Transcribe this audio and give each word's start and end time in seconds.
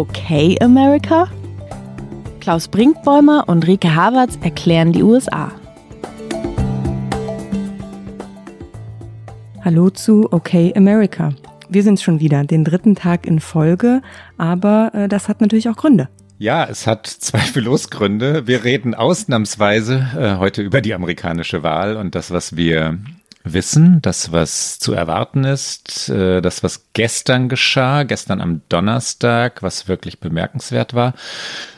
Okay 0.00 0.56
America? 0.62 1.28
Klaus 2.40 2.68
Brinkbäumer 2.68 3.44
und 3.48 3.66
Rike 3.66 3.94
Havertz 3.94 4.38
erklären 4.40 4.92
die 4.92 5.02
USA. 5.02 5.52
Hallo 9.62 9.90
zu 9.90 10.32
Okay 10.32 10.72
America. 10.74 11.34
Wir 11.68 11.82
sind 11.82 12.00
schon 12.00 12.18
wieder, 12.18 12.44
den 12.44 12.64
dritten 12.64 12.94
Tag 12.94 13.26
in 13.26 13.40
Folge, 13.40 14.00
aber 14.38 14.90
äh, 14.94 15.06
das 15.06 15.28
hat 15.28 15.42
natürlich 15.42 15.68
auch 15.68 15.76
Gründe. 15.76 16.08
Ja, 16.38 16.64
es 16.64 16.86
hat 16.86 17.06
zweifellos 17.06 17.90
Gründe. 17.90 18.46
Wir 18.46 18.64
reden 18.64 18.94
ausnahmsweise 18.94 20.08
äh, 20.16 20.38
heute 20.38 20.62
über 20.62 20.80
die 20.80 20.94
amerikanische 20.94 21.62
Wahl 21.62 21.98
und 21.98 22.14
das, 22.14 22.30
was 22.30 22.56
wir 22.56 22.98
wissen, 23.52 24.02
das, 24.02 24.32
was 24.32 24.78
zu 24.78 24.92
erwarten 24.92 25.44
ist, 25.44 26.08
äh, 26.08 26.40
das, 26.40 26.62
was 26.62 26.86
gestern 26.92 27.48
geschah, 27.48 28.02
gestern 28.04 28.40
am 28.40 28.62
Donnerstag, 28.68 29.62
was 29.62 29.88
wirklich 29.88 30.20
bemerkenswert 30.20 30.94
war. 30.94 31.14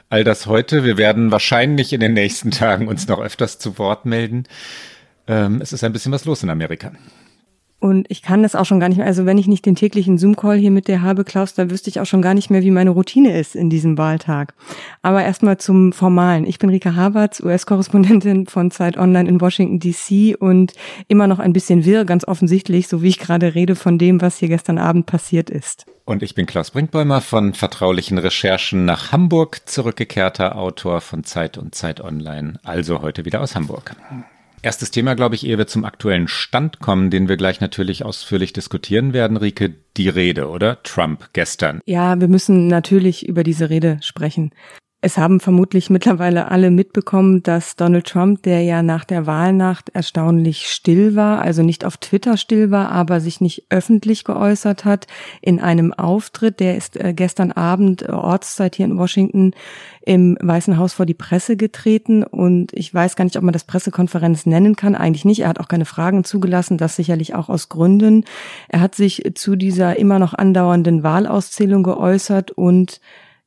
All 0.09 0.25
das 0.25 0.47
heute. 0.47 0.85
Wir 0.85 0.98
werden 0.98 1.31
wahrscheinlich 1.31 1.93
in 1.93 2.01
den 2.01 2.12
nächsten 2.12 2.51
Tagen 2.51 2.89
uns 2.89 3.09
noch 3.09 3.21
öfters 3.21 3.59
zu 3.59 3.79
Wort 3.79 4.05
melden. 4.05 4.45
Ähm, 5.27 5.61
es 5.62 5.73
ist 5.73 5.85
ein 5.85 5.93
bisschen 5.93 6.12
was 6.12 6.25
los 6.25 6.43
in 6.43 6.51
Amerika. 6.51 6.93
Und 7.83 8.09
ich 8.13 8.23
kann 8.23 8.45
das 8.45 8.55
auch 8.55 8.65
schon 8.65 8.79
gar 8.79 8.89
nicht 8.89 8.99
mehr. 8.99 9.09
Also 9.09 9.27
wenn 9.27 9.39
ich 9.39 9.49
nicht 9.49 9.67
den 9.67 9.75
täglichen 9.75 10.17
Zoom-Call 10.17 10.57
hier 10.57 10.71
mit 10.71 10.87
dir 10.87 11.03
habe, 11.03 11.25
Klaus, 11.25 11.53
dann 11.55 11.69
wüsste 11.69 11.91
ich 11.91 11.99
auch 11.99 12.07
schon 12.07 12.23
gar 12.23 12.33
nicht 12.33 12.49
mehr, 12.49 12.63
wie 12.63 12.71
meine 12.71 12.91
Routine 12.91 13.37
ist 13.37 13.57
in 13.57 13.71
diesem 13.71 13.99
Wahltag. 13.99 14.55
Aber 15.03 15.25
erstmal 15.25 15.59
zum 15.59 15.93
Formalen. 15.93 16.47
Ich 16.47 16.61
bin 16.61 16.71
Rika 16.71 16.95
Havertz, 16.95 17.41
US-Korrespondentin 17.41 18.47
von 18.47 18.71
Zeit 18.71 18.97
Online 18.97 19.29
in 19.29 19.41
Washington 19.41 19.81
DC 19.81 20.41
und 20.41 20.75
immer 21.09 21.27
noch 21.27 21.41
ein 21.41 21.53
bisschen 21.53 21.84
wirr, 21.84 22.05
ganz 22.05 22.25
offensichtlich, 22.25 22.87
so 22.87 23.03
wie 23.03 23.09
ich 23.09 23.19
gerade 23.19 23.56
rede 23.56 23.75
von 23.75 23.99
dem, 23.99 24.21
was 24.21 24.37
hier 24.37 24.47
gestern 24.47 24.78
Abend 24.78 25.06
passiert 25.06 25.51
ist. 25.51 25.84
Und 26.05 26.23
ich 26.23 26.37
bin 26.37 26.47
Klaus 26.47 26.71
Brinkbäumer 26.71 27.21
von 27.21 27.53
vertraulichen 27.53 28.19
Recherchen 28.19 28.84
nach 28.84 29.11
Hamburg, 29.11 29.62
zurückgekehrter 29.69 30.55
Autor 30.55 31.01
von 31.01 31.25
Zeit 31.25 31.59
und 31.59 31.75
Zeit 31.75 32.01
Online, 32.01 32.61
also 32.62 33.03
heute 33.03 33.25
wieder 33.25 33.41
aus 33.41 33.56
Hamburg. 33.56 33.97
Erstes 34.65 34.93
Thema, 34.93 35.15
glaube 35.15 35.35
ich, 35.35 35.45
ehe 35.45 35.59
wir 35.59 35.67
zum 35.67 35.85
aktuellen 35.85 36.29
Stand 36.29 36.79
kommen, 36.79 37.11
den 37.11 37.29
wir 37.29 37.37
gleich 37.37 37.61
natürlich 37.61 38.05
ausführlich 38.05 38.53
diskutieren 38.53 39.13
werden, 39.13 39.37
Rike, 39.37 39.75
die 39.97 40.09
Rede, 40.09 40.49
oder? 40.49 40.81
Trump 40.85 41.31
gestern. 41.33 41.81
Ja, 41.85 42.21
wir 42.21 42.29
müssen 42.29 42.69
natürlich 42.69 43.27
über 43.27 43.43
diese 43.43 43.71
Rede 43.71 43.99
sprechen. 44.03 44.53
Es 45.05 45.19
haben 45.19 45.41
vermutlich 45.41 45.91
mittlerweile 45.91 46.53
alle 46.53 46.70
mitbekommen, 46.70 47.42
dass 47.42 47.75
Donald 47.75 48.06
Trump, 48.06 48.45
der 48.45 48.62
ja 48.62 48.84
nach 48.84 49.05
der 49.05 49.27
Wahlnacht 49.27 49.89
erstaunlich 49.89 50.69
still 50.69 51.17
war, 51.17 51.42
also 51.42 51.64
nicht 51.64 51.84
auf 51.84 51.97
Twitter 51.97 52.36
still 52.36 52.70
war, 52.70 52.92
aber 52.92 53.19
sich 53.19 53.41
nicht 53.41 53.64
öffentlich 53.69 54.22
geäußert 54.22 54.84
hat, 54.84 55.09
in 55.41 55.59
einem 55.59 55.92
Auftritt, 55.92 56.61
der 56.61 56.77
ist 56.77 56.97
äh, 56.97 57.14
gestern 57.14 57.50
Abend 57.50 58.03
äh, 58.03 58.12
Ortszeit 58.12 58.77
hier 58.77 58.86
in 58.86 58.97
Washington 58.97 59.55
im 60.03 60.39
Weißen 60.41 60.78
Haus 60.78 60.92
vor 60.92 61.05
die 61.05 61.14
Presse 61.14 61.56
getreten 61.56 62.22
und 62.22 62.72
ich 62.72 62.94
weiß 62.94 63.16
gar 63.16 63.25
nicht, 63.25 63.37
ob 63.37 63.42
man 63.42 63.53
das 63.53 63.64
Pressekonferenz 63.64 64.47
nennen 64.47 64.77
kann. 64.77 64.94
Eigentlich 64.94 65.25
nicht. 65.25 65.41
Er 65.41 65.48
hat 65.48 65.59
auch 65.59 65.69
keine 65.69 65.84
Fragen 65.84 66.22
zugelassen, 66.22 66.78
das 66.78 66.94
sicherlich 66.94 67.34
auch 67.34 67.48
aus 67.48 67.69
Gründen. 67.69 68.25
Er 68.69 68.81
hat 68.81 68.94
sich 68.94 69.33
zu 69.34 69.56
dieser 69.56 69.98
immer 69.98 70.20
noch 70.20 70.33
andauernden 70.33 71.03
Wahlauszählung 71.03 71.83
geäußert 71.83 72.53
und 72.53 73.00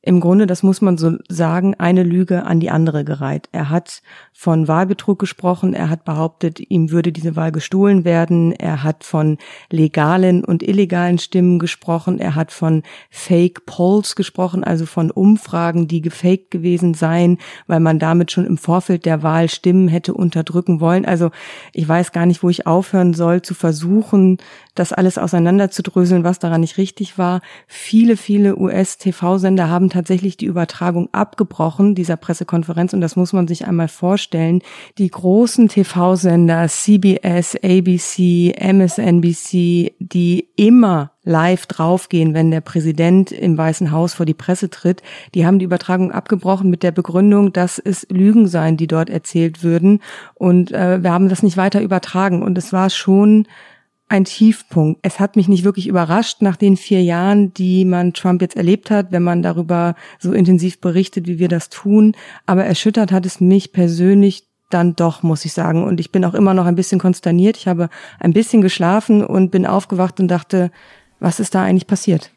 im 0.06 0.20
Grunde, 0.20 0.46
das 0.46 0.62
muss 0.62 0.80
man 0.80 0.98
so 0.98 1.18
sagen, 1.28 1.74
eine 1.74 2.04
Lüge 2.04 2.44
an 2.44 2.60
die 2.60 2.70
andere 2.70 3.04
gereiht. 3.04 3.48
Er 3.50 3.70
hat 3.70 4.02
von 4.38 4.68
Wahlbetrug 4.68 5.18
gesprochen, 5.18 5.72
er 5.72 5.88
hat 5.88 6.04
behauptet, 6.04 6.60
ihm 6.60 6.90
würde 6.90 7.10
diese 7.10 7.36
Wahl 7.36 7.52
gestohlen 7.52 8.04
werden, 8.04 8.52
er 8.52 8.82
hat 8.82 9.02
von 9.02 9.38
legalen 9.70 10.44
und 10.44 10.62
illegalen 10.62 11.18
Stimmen 11.18 11.58
gesprochen, 11.58 12.18
er 12.18 12.34
hat 12.34 12.52
von 12.52 12.82
Fake 13.08 13.64
Polls 13.64 14.14
gesprochen, 14.14 14.62
also 14.62 14.84
von 14.84 15.10
Umfragen, 15.10 15.88
die 15.88 16.02
gefaked 16.02 16.50
gewesen 16.50 16.92
seien, 16.92 17.38
weil 17.66 17.80
man 17.80 17.98
damit 17.98 18.30
schon 18.30 18.44
im 18.44 18.58
Vorfeld 18.58 19.06
der 19.06 19.22
Wahl 19.22 19.48
Stimmen 19.48 19.88
hätte 19.88 20.12
unterdrücken 20.12 20.80
wollen. 20.80 21.06
Also 21.06 21.30
ich 21.72 21.88
weiß 21.88 22.12
gar 22.12 22.26
nicht, 22.26 22.42
wo 22.42 22.50
ich 22.50 22.66
aufhören 22.66 23.14
soll, 23.14 23.40
zu 23.40 23.54
versuchen, 23.54 24.36
das 24.74 24.92
alles 24.92 25.16
auseinanderzudröseln, 25.16 26.24
was 26.24 26.38
daran 26.40 26.60
nicht 26.60 26.76
richtig 26.76 27.16
war. 27.16 27.40
Viele, 27.66 28.18
viele 28.18 28.58
US-TV-Sender 28.58 29.70
haben 29.70 29.88
tatsächlich 29.88 30.36
die 30.36 30.44
Übertragung 30.44 31.08
abgebrochen, 31.12 31.94
dieser 31.94 32.18
Pressekonferenz. 32.18 32.92
Und 32.92 33.00
das 33.00 33.16
muss 33.16 33.32
man 33.32 33.48
sich 33.48 33.66
einmal 33.66 33.88
vorstellen. 33.88 34.25
Die 34.34 35.10
großen 35.10 35.68
TV-Sender, 35.68 36.68
CBS, 36.68 37.56
ABC, 37.56 38.54
MSNBC, 38.58 39.94
die 39.98 40.48
immer 40.56 41.12
live 41.24 41.66
draufgehen, 41.66 42.34
wenn 42.34 42.50
der 42.50 42.60
Präsident 42.60 43.32
im 43.32 43.58
Weißen 43.58 43.90
Haus 43.90 44.14
vor 44.14 44.26
die 44.26 44.34
Presse 44.34 44.70
tritt. 44.70 45.02
Die 45.34 45.44
haben 45.44 45.58
die 45.58 45.64
Übertragung 45.64 46.12
abgebrochen 46.12 46.70
mit 46.70 46.82
der 46.82 46.92
Begründung, 46.92 47.52
dass 47.52 47.78
es 47.78 48.06
Lügen 48.10 48.46
seien, 48.46 48.76
die 48.76 48.86
dort 48.86 49.10
erzählt 49.10 49.62
würden. 49.62 50.00
Und 50.34 50.72
äh, 50.72 51.02
wir 51.02 51.12
haben 51.12 51.28
das 51.28 51.42
nicht 51.42 51.56
weiter 51.56 51.82
übertragen. 51.82 52.42
Und 52.42 52.56
es 52.56 52.72
war 52.72 52.90
schon 52.90 53.46
ein 54.08 54.24
Tiefpunkt. 54.24 55.00
Es 55.02 55.18
hat 55.18 55.36
mich 55.36 55.48
nicht 55.48 55.64
wirklich 55.64 55.88
überrascht 55.88 56.40
nach 56.40 56.56
den 56.56 56.76
vier 56.76 57.02
Jahren, 57.02 57.52
die 57.54 57.84
man 57.84 58.12
Trump 58.12 58.40
jetzt 58.40 58.56
erlebt 58.56 58.90
hat, 58.90 59.10
wenn 59.10 59.22
man 59.22 59.42
darüber 59.42 59.96
so 60.18 60.32
intensiv 60.32 60.80
berichtet, 60.80 61.26
wie 61.26 61.38
wir 61.38 61.48
das 61.48 61.68
tun. 61.70 62.14
Aber 62.46 62.64
erschüttert 62.64 63.10
hat 63.10 63.26
es 63.26 63.40
mich 63.40 63.72
persönlich 63.72 64.44
dann 64.70 64.94
doch, 64.94 65.22
muss 65.22 65.44
ich 65.44 65.52
sagen. 65.52 65.84
Und 65.84 66.00
ich 66.00 66.12
bin 66.12 66.24
auch 66.24 66.34
immer 66.34 66.54
noch 66.54 66.66
ein 66.66 66.76
bisschen 66.76 67.00
konsterniert. 67.00 67.56
Ich 67.56 67.66
habe 67.66 67.88
ein 68.20 68.32
bisschen 68.32 68.62
geschlafen 68.62 69.24
und 69.24 69.50
bin 69.50 69.66
aufgewacht 69.66 70.20
und 70.20 70.28
dachte, 70.28 70.70
was 71.18 71.40
ist 71.40 71.54
da 71.54 71.62
eigentlich 71.62 71.86
passiert? 71.86 72.32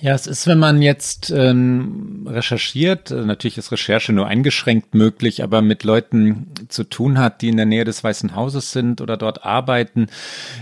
Ja, 0.00 0.14
es 0.14 0.26
ist, 0.26 0.46
wenn 0.46 0.58
man 0.58 0.80
jetzt 0.80 1.30
ähm, 1.30 2.26
recherchiert, 2.26 3.10
äh, 3.10 3.26
natürlich 3.26 3.58
ist 3.58 3.72
Recherche 3.72 4.12
nur 4.12 4.26
eingeschränkt 4.26 4.94
möglich, 4.94 5.42
aber 5.42 5.60
mit 5.60 5.84
Leuten 5.84 6.46
zu 6.68 6.84
tun 6.84 7.18
hat, 7.18 7.42
die 7.42 7.48
in 7.48 7.58
der 7.58 7.66
Nähe 7.66 7.84
des 7.84 8.02
Weißen 8.02 8.34
Hauses 8.34 8.72
sind 8.72 9.02
oder 9.02 9.18
dort 9.18 9.44
arbeiten. 9.44 10.06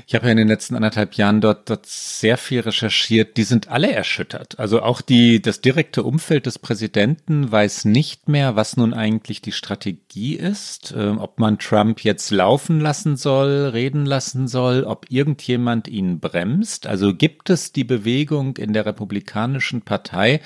Ich 0.09 0.17
habe 0.17 0.27
ja 0.27 0.33
in 0.33 0.39
den 0.39 0.49
letzten 0.49 0.75
anderthalb 0.75 1.15
Jahren 1.15 1.41
dort, 1.41 1.71
dort 1.71 1.87
sehr 1.87 2.37
viel 2.37 2.61
recherchiert. 2.61 3.37
Die 3.37 3.45
sind 3.45 3.69
alle 3.69 3.93
erschüttert. 3.93 4.59
Also 4.59 4.83
auch 4.83 5.01
die, 5.01 5.41
das 5.41 5.61
direkte 5.61 6.03
Umfeld 6.03 6.47
des 6.47 6.59
Präsidenten 6.59 7.51
weiß 7.51 7.85
nicht 7.85 8.29
mehr, 8.29 8.57
was 8.57 8.77
nun 8.77 8.93
eigentlich 8.93 9.41
die 9.41 9.53
Strategie 9.53 10.35
ist, 10.35 10.93
äh, 10.93 11.09
ob 11.09 11.39
man 11.39 11.59
Trump 11.59 12.03
jetzt 12.03 12.33
laufen 12.33 12.81
lassen 12.81 13.17
soll, 13.17 13.71
reden 13.73 14.07
lassen 14.07 14.49
soll, 14.49 14.83
ob 14.83 15.07
irgendjemand 15.09 15.87
ihn 15.87 16.19
bremst. 16.19 16.89
Also 16.89 17.15
gibt 17.15 17.49
es 17.49 17.73
die 17.73 17.85
Bewegung 17.85 18.57
in 18.57 18.73
der 18.73 18.87
Republik 18.87 19.20
Republikanischen 19.21 19.83
Partei, 19.83 20.41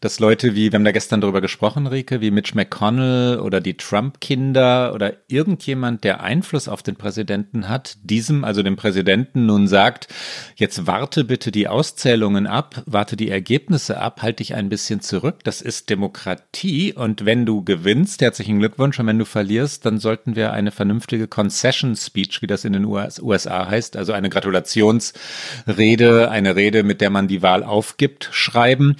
dass 0.00 0.20
Leute 0.20 0.54
wie, 0.54 0.70
wir 0.70 0.76
haben 0.76 0.84
da 0.84 0.92
gestern 0.92 1.20
drüber 1.20 1.40
gesprochen, 1.40 1.86
Rike, 1.86 2.20
wie 2.20 2.30
Mitch 2.30 2.54
McConnell 2.54 3.40
oder 3.40 3.60
die 3.60 3.76
Trump-Kinder 3.76 4.92
oder 4.94 5.14
irgendjemand, 5.28 6.04
der 6.04 6.22
Einfluss 6.22 6.68
auf 6.68 6.82
den 6.82 6.96
Präsidenten 6.96 7.68
hat, 7.68 7.96
diesem, 8.02 8.44
also 8.44 8.62
dem 8.62 8.76
Präsidenten 8.76 9.46
nun 9.46 9.68
sagt, 9.68 10.08
jetzt 10.54 10.86
warte 10.86 11.24
bitte 11.24 11.50
die 11.50 11.68
Auszählungen 11.68 12.46
ab, 12.46 12.82
warte 12.86 13.16
die 13.16 13.30
Ergebnisse 13.30 14.00
ab, 14.00 14.22
halte 14.22 14.36
dich 14.36 14.54
ein 14.54 14.68
bisschen 14.68 15.00
zurück. 15.00 15.42
Das 15.44 15.60
ist 15.60 15.90
Demokratie. 15.90 16.92
Und 16.92 17.24
wenn 17.24 17.46
du 17.46 17.64
gewinnst, 17.64 18.20
herzlichen 18.20 18.58
Glückwunsch. 18.58 19.00
Und 19.00 19.06
wenn 19.06 19.18
du 19.18 19.24
verlierst, 19.24 19.86
dann 19.86 19.98
sollten 19.98 20.36
wir 20.36 20.52
eine 20.52 20.70
vernünftige 20.70 21.26
Concession 21.26 21.96
Speech, 21.96 22.42
wie 22.42 22.46
das 22.46 22.64
in 22.64 22.74
den 22.74 22.84
USA 22.84 23.68
heißt, 23.68 23.96
also 23.96 24.12
eine 24.12 24.28
Gratulationsrede, 24.28 26.30
eine 26.30 26.54
Rede, 26.54 26.82
mit 26.82 27.00
der 27.00 27.10
man 27.10 27.28
die 27.28 27.42
Wahl 27.42 27.64
aufgibt, 27.64 28.05
schreiben 28.30 28.96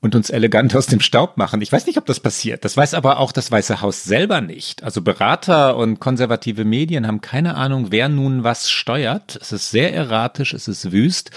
und 0.00 0.14
uns 0.14 0.30
elegant 0.30 0.74
aus 0.76 0.86
dem 0.86 1.00
Staub 1.00 1.36
machen. 1.36 1.62
Ich 1.62 1.72
weiß 1.72 1.86
nicht, 1.86 1.98
ob 1.98 2.06
das 2.06 2.20
passiert. 2.20 2.64
Das 2.64 2.76
weiß 2.76 2.94
aber 2.94 3.18
auch 3.18 3.32
das 3.32 3.50
Weiße 3.50 3.80
Haus 3.80 4.04
selber 4.04 4.40
nicht. 4.40 4.82
Also 4.82 5.02
Berater 5.02 5.76
und 5.76 5.98
konservative 6.00 6.64
Medien 6.64 7.06
haben 7.06 7.20
keine 7.20 7.56
Ahnung, 7.56 7.88
wer 7.90 8.08
nun 8.08 8.44
was 8.44 8.70
steuert. 8.70 9.36
Es 9.40 9.52
ist 9.52 9.70
sehr 9.70 9.92
erratisch, 9.92 10.54
es 10.54 10.68
ist 10.68 10.92
wüst. 10.92 11.30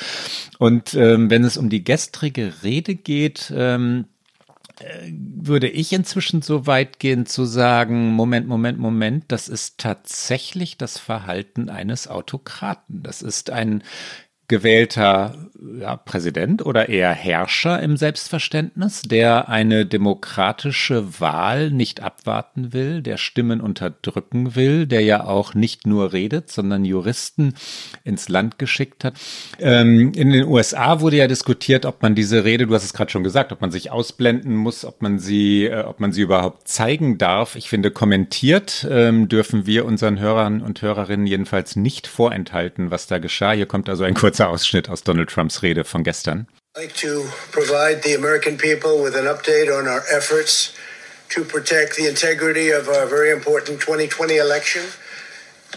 Und 0.59 0.93
ähm, 0.93 1.29
wenn 1.29 1.43
es 1.43 1.57
um 1.57 1.69
die 1.69 1.83
gestrige 1.83 2.53
Rede 2.63 2.95
geht, 2.95 3.51
ähm, 3.55 4.05
äh, 4.79 5.11
würde 5.11 5.67
ich 5.67 5.91
inzwischen 5.91 6.41
so 6.41 6.67
weit 6.67 6.99
gehen 6.99 7.25
zu 7.25 7.45
sagen, 7.45 8.11
Moment, 8.11 8.47
Moment, 8.47 8.77
Moment, 8.77 9.25
das 9.29 9.47
ist 9.47 9.77
tatsächlich 9.77 10.77
das 10.77 10.97
Verhalten 10.97 11.69
eines 11.69 12.07
Autokraten. 12.07 13.03
Das 13.03 13.21
ist 13.21 13.49
ein 13.49 13.83
gewählter 14.49 15.35
ja, 15.79 15.95
Präsident 15.97 16.65
oder 16.65 16.89
eher 16.89 17.11
Herrscher 17.11 17.81
im 17.81 17.97
Selbstverständnis, 17.97 19.01
der 19.01 19.49
eine 19.49 19.85
demokratische 19.85 21.19
Wahl 21.19 21.71
nicht 21.71 22.01
abwarten 22.01 22.73
will, 22.73 23.01
der 23.01 23.17
Stimmen 23.17 23.61
unterdrücken 23.61 24.55
will, 24.55 24.87
der 24.87 25.01
ja 25.01 25.25
auch 25.25 25.53
nicht 25.53 25.85
nur 25.85 26.13
redet, 26.13 26.49
sondern 26.49 26.85
Juristen 26.85 27.55
ins 28.03 28.29
Land 28.29 28.57
geschickt 28.57 29.03
hat. 29.03 29.15
Ähm, 29.59 30.13
in 30.13 30.31
den 30.31 30.47
USA 30.47 31.01
wurde 31.01 31.17
ja 31.17 31.27
diskutiert, 31.27 31.85
ob 31.85 32.01
man 32.01 32.15
diese 32.15 32.43
Rede, 32.43 32.67
du 32.67 32.73
hast 32.73 32.83
es 32.83 32.93
gerade 32.93 33.11
schon 33.11 33.23
gesagt, 33.23 33.51
ob 33.51 33.61
man 33.61 33.71
sich 33.71 33.91
ausblenden 33.91 34.55
muss, 34.55 34.85
ob 34.85 35.01
man 35.01 35.19
sie, 35.19 35.65
äh, 35.65 35.83
ob 35.83 35.99
man 35.99 36.11
sie 36.11 36.21
überhaupt 36.21 36.67
zeigen 36.67 37.17
darf. 37.17 37.55
Ich 37.55 37.69
finde, 37.69 37.91
kommentiert 37.91 38.87
ähm, 38.89 39.27
dürfen 39.27 39.65
wir 39.65 39.85
unseren 39.85 40.19
Hörern 40.19 40.61
und 40.61 40.81
Hörerinnen 40.81 41.27
jedenfalls 41.27 41.75
nicht 41.75 42.07
vorenthalten, 42.07 42.91
was 42.91 43.07
da 43.07 43.19
geschah. 43.19 43.51
Hier 43.51 43.65
kommt 43.65 43.89
also 43.89 44.03
ein 44.03 44.13
kurzer 44.13 44.38
kurzer 44.39 44.49
Ausschnitt 44.49 44.89
aus 44.89 45.03
Donald 45.03 45.29
Trumps 45.29 45.61
Rede 45.63 45.83
von 45.83 46.03
gestern. 46.03 46.47
I'd 46.77 46.83
like 46.83 46.95
to 46.95 47.25
provide 47.51 48.03
the 48.03 48.15
American 48.15 48.57
people 48.57 49.03
with 49.03 49.15
an 49.15 49.25
update 49.25 49.67
on 49.67 49.85
our 49.85 50.03
efforts 50.09 50.73
to 51.29 51.43
protect 51.43 51.97
the 51.97 52.07
integrity 52.07 52.69
of 52.71 52.87
our 52.87 53.05
very 53.05 53.31
important 53.31 53.81
2020 53.81 54.37
election. 54.37 54.83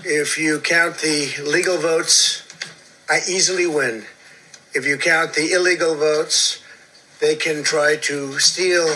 If 0.04 0.38
you 0.38 0.60
count 0.60 0.98
the 0.98 1.32
legal 1.44 1.76
votes, 1.76 2.46
I 3.10 3.18
easily 3.28 3.66
win. 3.66 4.04
If 4.74 4.86
you 4.86 4.96
count 4.96 5.34
the 5.34 5.52
illegal 5.52 5.96
votes, 5.96 6.62
they 7.20 7.34
can 7.34 7.64
try 7.64 7.96
to 8.02 8.38
steal 8.38 8.86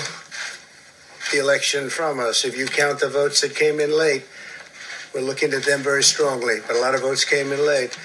the 1.33 1.41
election 1.41 1.91
from 1.91 2.21
us. 2.21 2.45
If 2.45 2.57
you 2.57 2.67
count 2.67 3.01
the 3.01 3.09
votes 3.09 3.41
that 3.41 3.57
came 3.57 3.81
in 3.81 3.91
late, 3.91 4.25
we're 5.13 5.23
looking 5.23 5.53
at 5.53 5.65
them 5.65 5.81
very 5.81 6.05
strongly, 6.05 6.61
but 6.67 6.77
a 6.77 6.81
lot 6.81 6.95
of 6.95 7.01
votes 7.01 7.25
came 7.25 7.51
in 7.53 7.67
late. 7.67 7.99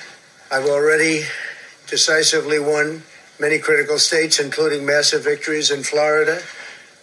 I've 0.51 0.65
already 0.65 1.23
decisively 1.91 2.57
won 2.57 3.03
many 3.37 3.59
critical 3.59 3.99
states, 3.99 4.39
including 4.39 4.85
massive 4.85 5.25
victories 5.25 5.69
in 5.69 5.83
Florida, 5.83 6.41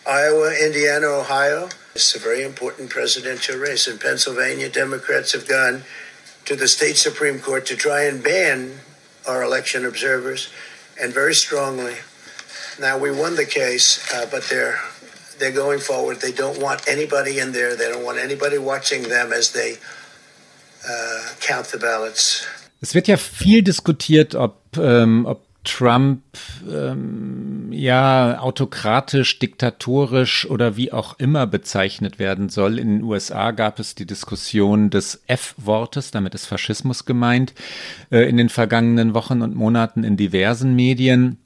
Iowa, 0.08 0.54
Indiana, 0.58 1.06
Ohio. 1.06 1.68
It's 1.94 2.16
a 2.16 2.18
very 2.18 2.42
important 2.42 2.88
presidential 2.88 3.58
race. 3.58 3.86
In 3.86 3.98
Pennsylvania, 3.98 4.70
Democrats 4.70 5.32
have 5.32 5.46
gone 5.46 5.82
to 6.46 6.56
the 6.56 6.66
state 6.66 6.96
Supreme 6.96 7.38
Court 7.38 7.66
to 7.66 7.76
try 7.76 8.04
and 8.04 8.24
ban 8.24 8.72
our 9.28 9.42
election 9.42 9.84
observers, 9.84 10.48
and 10.98 11.12
very 11.12 11.34
strongly. 11.34 11.96
Now, 12.80 12.96
we 12.96 13.10
won 13.10 13.36
the 13.36 13.44
case, 13.44 14.10
uh, 14.14 14.26
but 14.30 14.44
they're 14.44 14.80
they're 15.38 15.52
going 15.52 15.78
forward. 15.78 16.20
They 16.20 16.32
don't 16.32 16.60
want 16.60 16.88
anybody 16.88 17.38
in 17.38 17.52
there. 17.52 17.76
They 17.76 17.88
don't 17.88 18.04
want 18.04 18.18
anybody 18.18 18.58
watching 18.58 19.02
them 19.02 19.32
as 19.32 19.52
they 19.52 19.76
uh, 20.88 21.28
count 21.40 21.66
the 21.66 21.78
ballots. 21.78 22.46
Es 22.80 22.94
wird 22.94 23.08
ja 23.08 23.16
viel 23.16 23.62
diskutiert, 23.62 24.34
ob, 24.34 24.76
ähm, 24.76 25.26
ob 25.26 25.42
Trump 25.64 26.22
ähm, 26.70 27.70
ja 27.72 28.38
autokratisch, 28.40 29.38
diktatorisch 29.38 30.48
oder 30.48 30.76
wie 30.76 30.92
auch 30.92 31.18
immer 31.18 31.46
bezeichnet 31.46 32.18
werden 32.18 32.48
soll. 32.48 32.78
In 32.78 32.88
den 32.88 33.02
USA 33.02 33.50
gab 33.50 33.78
es 33.78 33.94
die 33.94 34.06
Diskussion 34.06 34.90
des 34.90 35.22
F-Wortes, 35.26 36.10
damit 36.10 36.34
ist 36.34 36.46
Faschismus 36.46 37.04
gemeint, 37.04 37.52
äh, 38.10 38.28
in 38.28 38.36
den 38.36 38.48
vergangenen 38.48 39.12
Wochen 39.14 39.42
und 39.42 39.54
Monaten 39.54 40.04
in 40.04 40.16
diversen 40.16 40.74
Medien. 40.74 41.38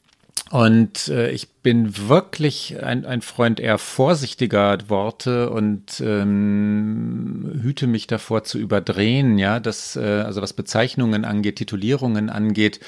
Und 0.53 1.09
äh, 1.09 1.31
ich 1.31 1.49
bin 1.49 1.97
wirklich 2.11 2.85
ein, 2.85 3.07
ein 3.07 3.23
Freund 3.23 3.59
eher 3.59 3.79
vorsichtiger 3.79 4.77
Worte 4.91 5.49
und 5.49 5.99
ähm, 6.05 7.59
hüte 7.63 7.87
mich 7.87 8.07
davor 8.07 8.45
zu 8.45 8.59
überdrehen, 8.59 9.39
ja, 9.39 9.61
das, 9.61 9.97
äh, 9.97 10.03
also 10.03 10.43
was 10.43 10.53
Bezeichnungen 10.53 11.25
angeht, 11.25 11.57
Titulierungen 11.57 12.29
angeht. 12.29 12.81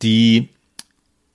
Die 0.00 0.48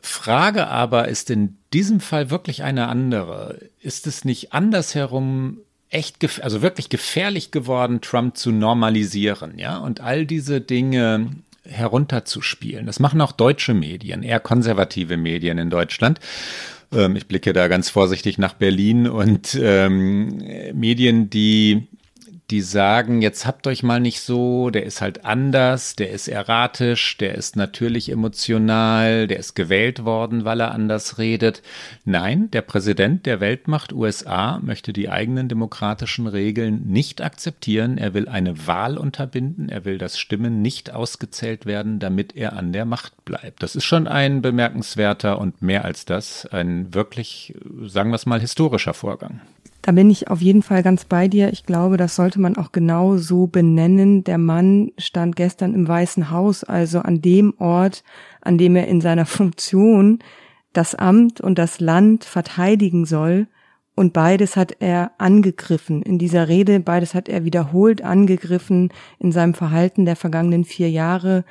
Frage 0.02 0.66
aber 0.70 1.08
ist 1.08 1.30
in 1.30 1.56
diesem 1.72 2.00
Fall 2.00 2.32
wirklich 2.32 2.64
eine 2.64 2.88
andere. 2.88 3.60
Ist 3.80 4.08
es 4.08 4.26
nicht 4.26 4.54
andersherum 4.54 5.60
echt, 5.92 6.18
also 6.42 6.64
wirklich 6.64 6.90
gefährlich 6.90 7.52
geworden, 7.52 8.02
Trump 8.02 8.38
zu 8.38 8.52
normalisieren, 8.52 9.60
ja? 9.60 9.78
Und 9.78 10.02
all 10.02 10.26
diese 10.26 10.62
Dinge 10.62 11.30
herunterzuspielen. 11.66 12.86
Das 12.86 13.00
machen 13.00 13.22
auch 13.22 13.32
deutsche 13.32 13.74
Medien, 13.74 14.24
eher 14.24 14.40
konservative 14.40 15.18
Medien 15.18 15.58
in 15.58 15.70
Deutschland. 15.70 16.20
Ähm, 16.94 17.16
ich 17.16 17.28
blicke 17.28 17.54
da 17.54 17.68
ganz 17.68 17.90
vorsichtig 17.90 18.38
nach 18.38 18.54
Berlin 18.54 19.08
und 19.08 19.58
ähm, 19.62 20.44
Medien, 20.74 21.30
die 21.30 21.88
die 22.52 22.62
sagen, 22.62 23.22
jetzt 23.22 23.46
habt 23.46 23.66
euch 23.66 23.82
mal 23.82 24.02
nicht 24.02 24.20
so, 24.20 24.70
der 24.70 24.84
ist 24.84 25.00
halt 25.02 25.24
anders, 25.24 25.96
der 25.96 26.12
ist 26.12 26.28
erratisch, 26.28 27.18
der 27.18 27.36
ist 27.36 27.56
natürlich 27.56 28.12
emotional, 28.12 29.28
der 29.28 29.40
ist 29.40 29.56
gewählt 29.56 30.04
worden, 30.04 30.44
weil 30.44 30.60
er 30.60 30.72
anders 30.72 31.18
redet. 31.18 31.62
Nein, 32.04 32.52
der 32.52 32.62
Präsident 32.62 33.26
der 33.26 33.40
Weltmacht 33.40 33.94
USA 33.94 34.60
möchte 34.62 34.92
die 34.92 35.10
eigenen 35.10 35.48
demokratischen 35.48 36.28
Regeln 36.28 36.88
nicht 36.88 37.22
akzeptieren. 37.22 37.98
Er 37.98 38.14
will 38.14 38.28
eine 38.28 38.68
Wahl 38.68 38.98
unterbinden, 38.98 39.70
er 39.70 39.86
will, 39.86 39.98
dass 39.98 40.20
Stimmen 40.20 40.62
nicht 40.62 40.94
ausgezählt 40.94 41.66
werden, 41.66 42.00
damit 42.00 42.36
er 42.36 42.58
an 42.58 42.74
der 42.74 42.84
Macht 42.84 43.24
bleibt. 43.24 43.64
Das 43.64 43.78
ist 43.78 43.86
schon 43.86 44.08
ein 44.08 44.42
bemerkenswerter 44.42 45.40
und 45.40 45.62
mehr 45.62 45.86
als 45.86 46.04
das, 46.04 46.46
ein 46.48 46.94
wirklich, 46.94 47.56
sagen 47.86 48.10
wir 48.10 48.16
es 48.16 48.26
mal, 48.26 48.42
historischer 48.42 48.94
Vorgang. 48.94 49.40
Da 49.82 49.92
bin 49.94 50.12
ich 50.12 50.28
auf 50.30 50.42
jeden 50.42 50.62
Fall 50.62 50.84
ganz 50.84 51.06
bei 51.06 51.28
dir. 51.28 51.52
Ich 51.52 51.66
glaube, 51.66 51.98
das 51.98 52.16
sollte 52.16 52.40
man 52.40 52.56
auch 52.56 52.72
genau 52.72 53.18
so 53.18 53.48
benennen. 53.48 54.24
Der 54.24 54.38
Mann 54.38 54.92
stand 55.00 55.36
gestern 55.36 55.74
im 55.74 55.88
Weißen 55.88 56.30
Haus, 56.30 56.64
also 56.64 57.00
an 57.00 57.22
dem 57.22 57.56
Ort, 57.58 58.04
an 58.42 58.60
dem 58.60 58.76
er 58.76 58.88
in 58.88 59.02
seiner 59.02 59.26
Funktion 59.26 60.20
das 60.74 60.94
Amt 60.94 61.42
und 61.42 61.58
das 61.58 61.80
Land 61.80 62.26
verteidigen 62.26 63.06
soll. 63.06 63.48
Und 63.96 64.14
beides 64.14 64.56
hat 64.56 64.78
er 64.80 65.12
angegriffen 65.18 66.02
in 66.02 66.18
dieser 66.18 66.48
Rede, 66.48 66.80
beides 66.80 67.14
hat 67.14 67.28
er 67.28 67.44
wiederholt 67.44 68.04
angegriffen 68.04 68.90
in 69.20 69.32
seinem 69.32 69.54
Verhalten 69.54 70.06
der 70.06 70.16
vergangenen 70.16 70.64
vier 70.64 70.90
Jahre. 70.90 71.44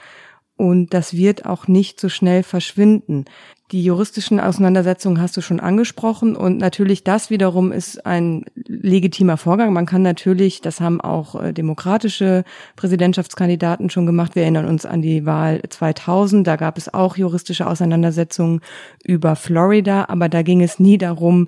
Und 0.57 0.95
das 0.95 1.15
wird 1.15 1.47
auch 1.47 1.69
nicht 1.69 2.01
so 2.01 2.09
schnell 2.09 2.43
verschwinden. 2.43 3.25
Die 3.73 3.85
juristischen 3.85 4.41
Auseinandersetzungen 4.41 5.21
hast 5.21 5.37
du 5.37 5.41
schon 5.41 5.61
angesprochen 5.61 6.35
und 6.35 6.59
natürlich 6.59 7.05
das 7.05 7.31
wiederum 7.31 7.71
ist 7.71 8.05
ein 8.05 8.45
legitimer 8.67 9.37
Vorgang. 9.37 9.73
Man 9.73 9.87
kann 9.87 10.03
natürlich, 10.03 10.61
das 10.61 10.81
haben 10.81 11.01
auch 11.01 11.41
äh, 11.41 11.53
demokratische 11.53 12.43
Präsidentschaftskandidaten 12.75 13.89
schon 13.89 14.07
gemacht. 14.07 14.35
Wir 14.35 14.43
erinnern 14.43 14.67
uns 14.67 14.87
an 14.87 15.03
die 15.03 15.25
Wahl 15.25 15.63
2000. 15.69 16.45
Da 16.45 16.57
gab 16.57 16.79
es 16.79 16.93
auch 16.93 17.17
juristische 17.17 17.69
Auseinandersetzungen 17.69 18.61
über 19.05 19.37
Florida, 19.37 20.07
aber 20.09 20.29
da 20.29 20.43
ging 20.43 20.63
es 20.63 20.81
nie 20.81 20.99
darum, 20.99 21.47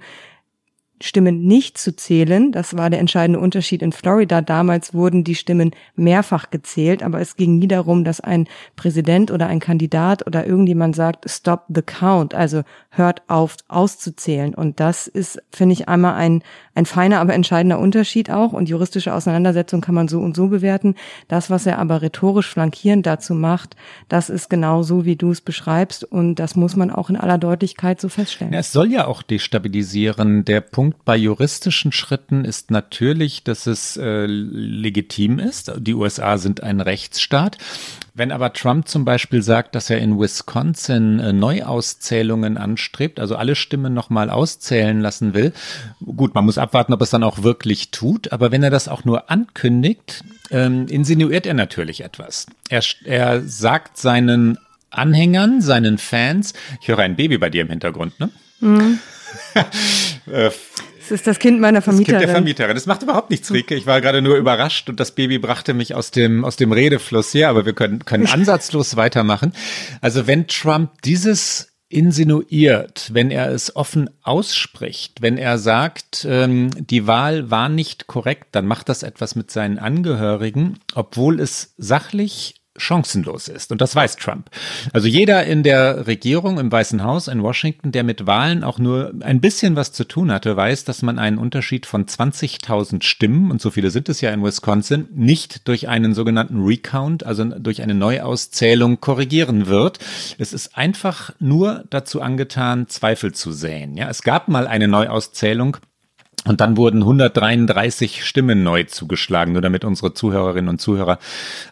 Stimmen 1.02 1.42
nicht 1.42 1.78
zu 1.78 1.94
zählen. 1.94 2.52
Das 2.52 2.76
war 2.76 2.88
der 2.88 3.00
entscheidende 3.00 3.40
Unterschied 3.40 3.82
in 3.82 3.92
Florida. 3.92 4.40
Damals 4.40 4.94
wurden 4.94 5.24
die 5.24 5.34
Stimmen 5.34 5.72
mehrfach 5.96 6.50
gezählt, 6.50 7.02
aber 7.02 7.20
es 7.20 7.36
ging 7.36 7.58
nie 7.58 7.68
darum, 7.68 8.04
dass 8.04 8.20
ein 8.20 8.46
Präsident 8.76 9.30
oder 9.30 9.48
ein 9.48 9.60
Kandidat 9.60 10.26
oder 10.26 10.46
irgendjemand 10.46 10.94
sagt, 10.96 11.28
stop 11.28 11.64
the 11.68 11.82
count, 11.82 12.34
also 12.34 12.62
hört 12.90 13.22
auf 13.28 13.56
auszuzählen. 13.68 14.54
Und 14.54 14.80
das 14.80 15.06
ist, 15.06 15.42
finde 15.50 15.72
ich, 15.72 15.88
einmal 15.88 16.14
ein, 16.14 16.42
ein 16.74 16.86
feiner, 16.86 17.20
aber 17.20 17.34
entscheidender 17.34 17.78
Unterschied 17.78 18.30
auch. 18.30 18.52
Und 18.52 18.68
juristische 18.68 19.14
Auseinandersetzung 19.14 19.80
kann 19.80 19.94
man 19.94 20.08
so 20.08 20.20
und 20.20 20.36
so 20.36 20.48
bewerten. 20.48 20.94
Das, 21.28 21.50
was 21.50 21.66
er 21.66 21.78
aber 21.78 22.02
rhetorisch 22.02 22.48
flankierend 22.48 23.06
dazu 23.06 23.34
macht, 23.34 23.76
das 24.08 24.30
ist 24.30 24.50
genau 24.50 24.82
so, 24.82 25.04
wie 25.04 25.16
du 25.16 25.30
es 25.30 25.40
beschreibst. 25.40 26.04
Und 26.04 26.36
das 26.36 26.54
muss 26.54 26.76
man 26.76 26.90
auch 26.90 27.10
in 27.10 27.16
aller 27.16 27.38
Deutlichkeit 27.38 28.00
so 28.00 28.08
feststellen. 28.08 28.52
Ja, 28.52 28.60
es 28.60 28.72
soll 28.72 28.92
ja 28.92 29.06
auch 29.06 29.22
destabilisieren. 29.22 30.44
Der 30.44 30.60
Punkt 30.60 30.91
bei 31.04 31.16
juristischen 31.16 31.92
Schritten 31.92 32.44
ist 32.44 32.70
natürlich, 32.70 33.44
dass 33.44 33.66
es 33.66 33.96
äh, 33.96 34.26
legitim 34.26 35.38
ist. 35.38 35.72
Die 35.78 35.94
USA 35.94 36.38
sind 36.38 36.62
ein 36.62 36.80
Rechtsstaat. 36.80 37.58
Wenn 38.14 38.30
aber 38.30 38.52
Trump 38.52 38.88
zum 38.88 39.04
Beispiel 39.04 39.42
sagt, 39.42 39.74
dass 39.74 39.88
er 39.88 39.98
in 39.98 40.18
Wisconsin 40.18 41.18
äh, 41.18 41.32
Neuauszählungen 41.32 42.58
anstrebt, 42.58 43.18
also 43.18 43.36
alle 43.36 43.54
Stimmen 43.54 43.94
nochmal 43.94 44.28
auszählen 44.28 45.00
lassen 45.00 45.32
will, 45.32 45.52
gut, 46.04 46.34
man 46.34 46.44
muss 46.44 46.58
abwarten, 46.58 46.92
ob 46.92 47.00
es 47.00 47.10
dann 47.10 47.22
auch 47.22 47.42
wirklich 47.42 47.90
tut, 47.90 48.32
aber 48.32 48.52
wenn 48.52 48.62
er 48.62 48.70
das 48.70 48.88
auch 48.88 49.04
nur 49.04 49.30
ankündigt, 49.30 50.24
ähm, 50.50 50.86
insinuiert 50.88 51.46
er 51.46 51.54
natürlich 51.54 52.04
etwas. 52.04 52.46
Er, 52.68 52.82
er 53.04 53.42
sagt 53.42 53.96
seinen 53.96 54.58
Anhängern, 54.90 55.62
seinen 55.62 55.96
Fans, 55.96 56.52
ich 56.82 56.88
höre 56.88 56.98
ein 56.98 57.16
Baby 57.16 57.38
bei 57.38 57.48
dir 57.48 57.62
im 57.62 57.70
Hintergrund, 57.70 58.20
ne? 58.20 58.30
Mhm. 58.60 58.98
Äh, 60.30 60.50
es 61.04 61.10
ist 61.10 61.26
das 61.26 61.38
Kind 61.38 61.60
meiner 61.60 61.82
Vermieterin. 61.82 62.14
Das 62.14 62.20
Kind 62.20 62.28
der 62.28 62.36
Vermieterin. 62.36 62.74
Das 62.74 62.86
macht 62.86 63.02
überhaupt 63.02 63.30
nichts, 63.30 63.52
Rike. 63.52 63.74
Ich 63.74 63.86
war 63.86 64.00
gerade 64.00 64.22
nur 64.22 64.36
überrascht 64.36 64.88
und 64.88 65.00
das 65.00 65.12
Baby 65.12 65.38
brachte 65.38 65.74
mich 65.74 65.94
aus 65.94 66.12
dem, 66.12 66.44
aus 66.44 66.56
dem 66.56 66.70
Redefluss 66.70 67.32
hier, 67.32 67.48
aber 67.48 67.66
wir 67.66 67.72
können, 67.72 68.04
können 68.04 68.26
ansatzlos 68.32 68.96
weitermachen. 68.96 69.52
Also 70.00 70.26
wenn 70.26 70.46
Trump 70.46 71.02
dieses 71.02 71.72
insinuiert, 71.88 73.10
wenn 73.12 73.30
er 73.30 73.50
es 73.50 73.76
offen 73.76 74.08
ausspricht, 74.22 75.20
wenn 75.20 75.36
er 75.36 75.58
sagt, 75.58 76.26
ähm, 76.28 76.70
die 76.78 77.06
Wahl 77.06 77.50
war 77.50 77.68
nicht 77.68 78.06
korrekt, 78.06 78.48
dann 78.52 78.66
macht 78.66 78.88
das 78.88 79.02
etwas 79.02 79.34
mit 79.34 79.50
seinen 79.50 79.78
Angehörigen, 79.78 80.78
obwohl 80.94 81.38
es 81.40 81.74
sachlich 81.76 82.61
chancenlos 82.76 83.48
ist. 83.48 83.72
Und 83.72 83.80
das 83.80 83.94
weiß 83.94 84.16
Trump. 84.16 84.50
Also 84.92 85.08
jeder 85.08 85.44
in 85.44 85.62
der 85.62 86.06
Regierung 86.06 86.58
im 86.58 86.72
Weißen 86.72 87.02
Haus 87.02 87.28
in 87.28 87.42
Washington, 87.42 87.92
der 87.92 88.04
mit 88.04 88.26
Wahlen 88.26 88.64
auch 88.64 88.78
nur 88.78 89.12
ein 89.20 89.40
bisschen 89.40 89.76
was 89.76 89.92
zu 89.92 90.04
tun 90.04 90.32
hatte, 90.32 90.56
weiß, 90.56 90.84
dass 90.84 91.02
man 91.02 91.18
einen 91.18 91.38
Unterschied 91.38 91.86
von 91.86 92.06
20.000 92.06 93.02
Stimmen, 93.02 93.50
und 93.50 93.60
so 93.60 93.70
viele 93.70 93.90
sind 93.90 94.08
es 94.08 94.20
ja 94.20 94.30
in 94.30 94.42
Wisconsin, 94.42 95.08
nicht 95.14 95.68
durch 95.68 95.88
einen 95.88 96.14
sogenannten 96.14 96.62
Recount, 96.62 97.24
also 97.24 97.44
durch 97.44 97.82
eine 97.82 97.94
Neuauszählung 97.94 99.00
korrigieren 99.00 99.66
wird. 99.66 99.98
Es 100.38 100.52
ist 100.52 100.76
einfach 100.76 101.32
nur 101.38 101.84
dazu 101.90 102.20
angetan, 102.20 102.88
Zweifel 102.88 103.32
zu 103.32 103.52
säen. 103.52 103.96
Ja, 103.96 104.08
es 104.08 104.22
gab 104.22 104.48
mal 104.48 104.66
eine 104.66 104.88
Neuauszählung 104.88 105.76
Und 106.44 106.60
dann 106.60 106.76
wurden 106.76 107.02
133 107.02 108.24
Stimmen 108.24 108.64
neu 108.64 108.82
zugeschlagen, 108.84 109.52
nur 109.52 109.62
damit 109.62 109.84
unsere 109.84 110.12
Zuhörerinnen 110.12 110.68
und 110.68 110.80
Zuhörer 110.80 111.18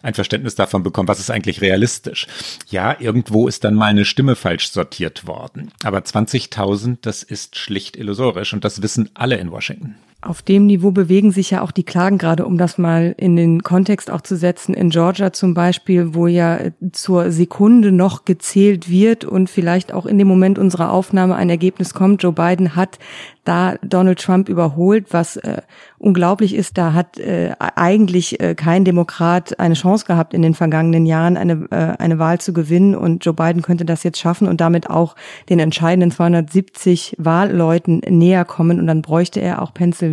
ein 0.01 0.13
Verständnis 0.13 0.55
davon 0.55 0.81
bekommen, 0.81 1.09
was 1.09 1.19
ist 1.19 1.29
eigentlich 1.29 1.59
realistisch. 1.61 2.25
Ja, 2.69 2.95
irgendwo 2.97 3.49
ist 3.49 3.65
dann 3.65 3.75
mal 3.75 3.87
eine 3.87 4.05
Stimme 4.05 4.35
falsch 4.35 4.69
sortiert 4.71 5.27
worden. 5.27 5.71
Aber 5.83 5.99
20.000, 5.99 6.99
das 7.01 7.21
ist 7.21 7.57
schlicht 7.57 7.97
illusorisch 7.97 8.53
und 8.53 8.63
das 8.63 8.81
wissen 8.81 9.09
alle 9.13 9.35
in 9.35 9.51
Washington. 9.51 9.97
Auf 10.23 10.43
dem 10.43 10.67
Niveau 10.67 10.91
bewegen 10.91 11.31
sich 11.31 11.49
ja 11.49 11.63
auch 11.63 11.71
die 11.71 11.83
Klagen 11.83 12.19
gerade, 12.19 12.45
um 12.45 12.59
das 12.59 12.77
mal 12.77 13.15
in 13.17 13.35
den 13.35 13.63
Kontext 13.63 14.11
auch 14.11 14.21
zu 14.21 14.37
setzen. 14.37 14.75
In 14.75 14.91
Georgia 14.91 15.33
zum 15.33 15.55
Beispiel, 15.55 16.13
wo 16.13 16.27
ja 16.27 16.59
zur 16.91 17.31
Sekunde 17.31 17.91
noch 17.91 18.23
gezählt 18.23 18.87
wird 18.87 19.25
und 19.25 19.49
vielleicht 19.49 19.91
auch 19.91 20.05
in 20.05 20.19
dem 20.19 20.27
Moment 20.27 20.59
unserer 20.59 20.91
Aufnahme 20.91 21.35
ein 21.35 21.49
Ergebnis 21.49 21.95
kommt. 21.95 22.21
Joe 22.21 22.33
Biden 22.33 22.75
hat 22.75 22.99
da 23.43 23.77
Donald 23.81 24.19
Trump 24.19 24.47
überholt, 24.47 25.07
was 25.09 25.37
äh, 25.37 25.63
unglaublich 25.97 26.53
ist. 26.53 26.77
Da 26.77 26.93
hat 26.93 27.17
äh, 27.17 27.53
eigentlich 27.57 28.39
äh, 28.39 28.53
kein 28.53 28.85
Demokrat 28.85 29.59
eine 29.59 29.73
Chance 29.73 30.05
gehabt 30.05 30.35
in 30.35 30.43
den 30.43 30.53
vergangenen 30.53 31.07
Jahren, 31.07 31.35
eine, 31.35 31.67
äh, 31.71 31.97
eine 31.97 32.19
Wahl 32.19 32.39
zu 32.39 32.53
gewinnen. 32.53 32.93
Und 32.93 33.25
Joe 33.25 33.33
Biden 33.33 33.63
könnte 33.63 33.85
das 33.85 34.03
jetzt 34.03 34.19
schaffen 34.19 34.47
und 34.47 34.61
damit 34.61 34.91
auch 34.91 35.15
den 35.49 35.57
entscheidenden 35.57 36.11
270 36.11 37.15
Wahlleuten 37.17 38.03
näher 38.07 38.45
kommen. 38.45 38.79
Und 38.79 38.85
dann 38.85 39.01
bräuchte 39.01 39.41
er 39.41 39.63
auch 39.63 39.73
Pennsylvania 39.73 40.10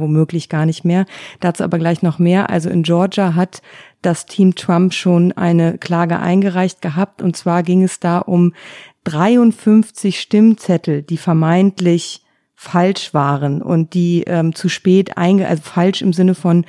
womöglich 0.00 0.48
gar 0.48 0.66
nicht 0.66 0.84
mehr. 0.84 1.06
Dazu 1.40 1.64
aber 1.64 1.78
gleich 1.78 2.02
noch 2.02 2.18
mehr. 2.18 2.50
Also 2.50 2.70
in 2.70 2.82
Georgia 2.82 3.34
hat 3.34 3.62
das 4.02 4.26
Team 4.26 4.54
Trump 4.54 4.94
schon 4.94 5.32
eine 5.32 5.78
Klage 5.78 6.18
eingereicht 6.18 6.82
gehabt. 6.82 7.22
Und 7.22 7.36
zwar 7.36 7.62
ging 7.62 7.82
es 7.82 8.00
da 8.00 8.18
um 8.18 8.54
53 9.04 10.20
Stimmzettel, 10.20 11.02
die 11.02 11.16
vermeintlich 11.16 12.22
falsch 12.54 13.14
waren 13.14 13.62
und 13.62 13.94
die 13.94 14.24
ähm, 14.26 14.52
zu 14.52 14.68
spät 14.68 15.16
einge 15.16 15.46
also 15.46 15.62
falsch 15.62 16.02
im 16.02 16.12
Sinne 16.12 16.34
von 16.34 16.66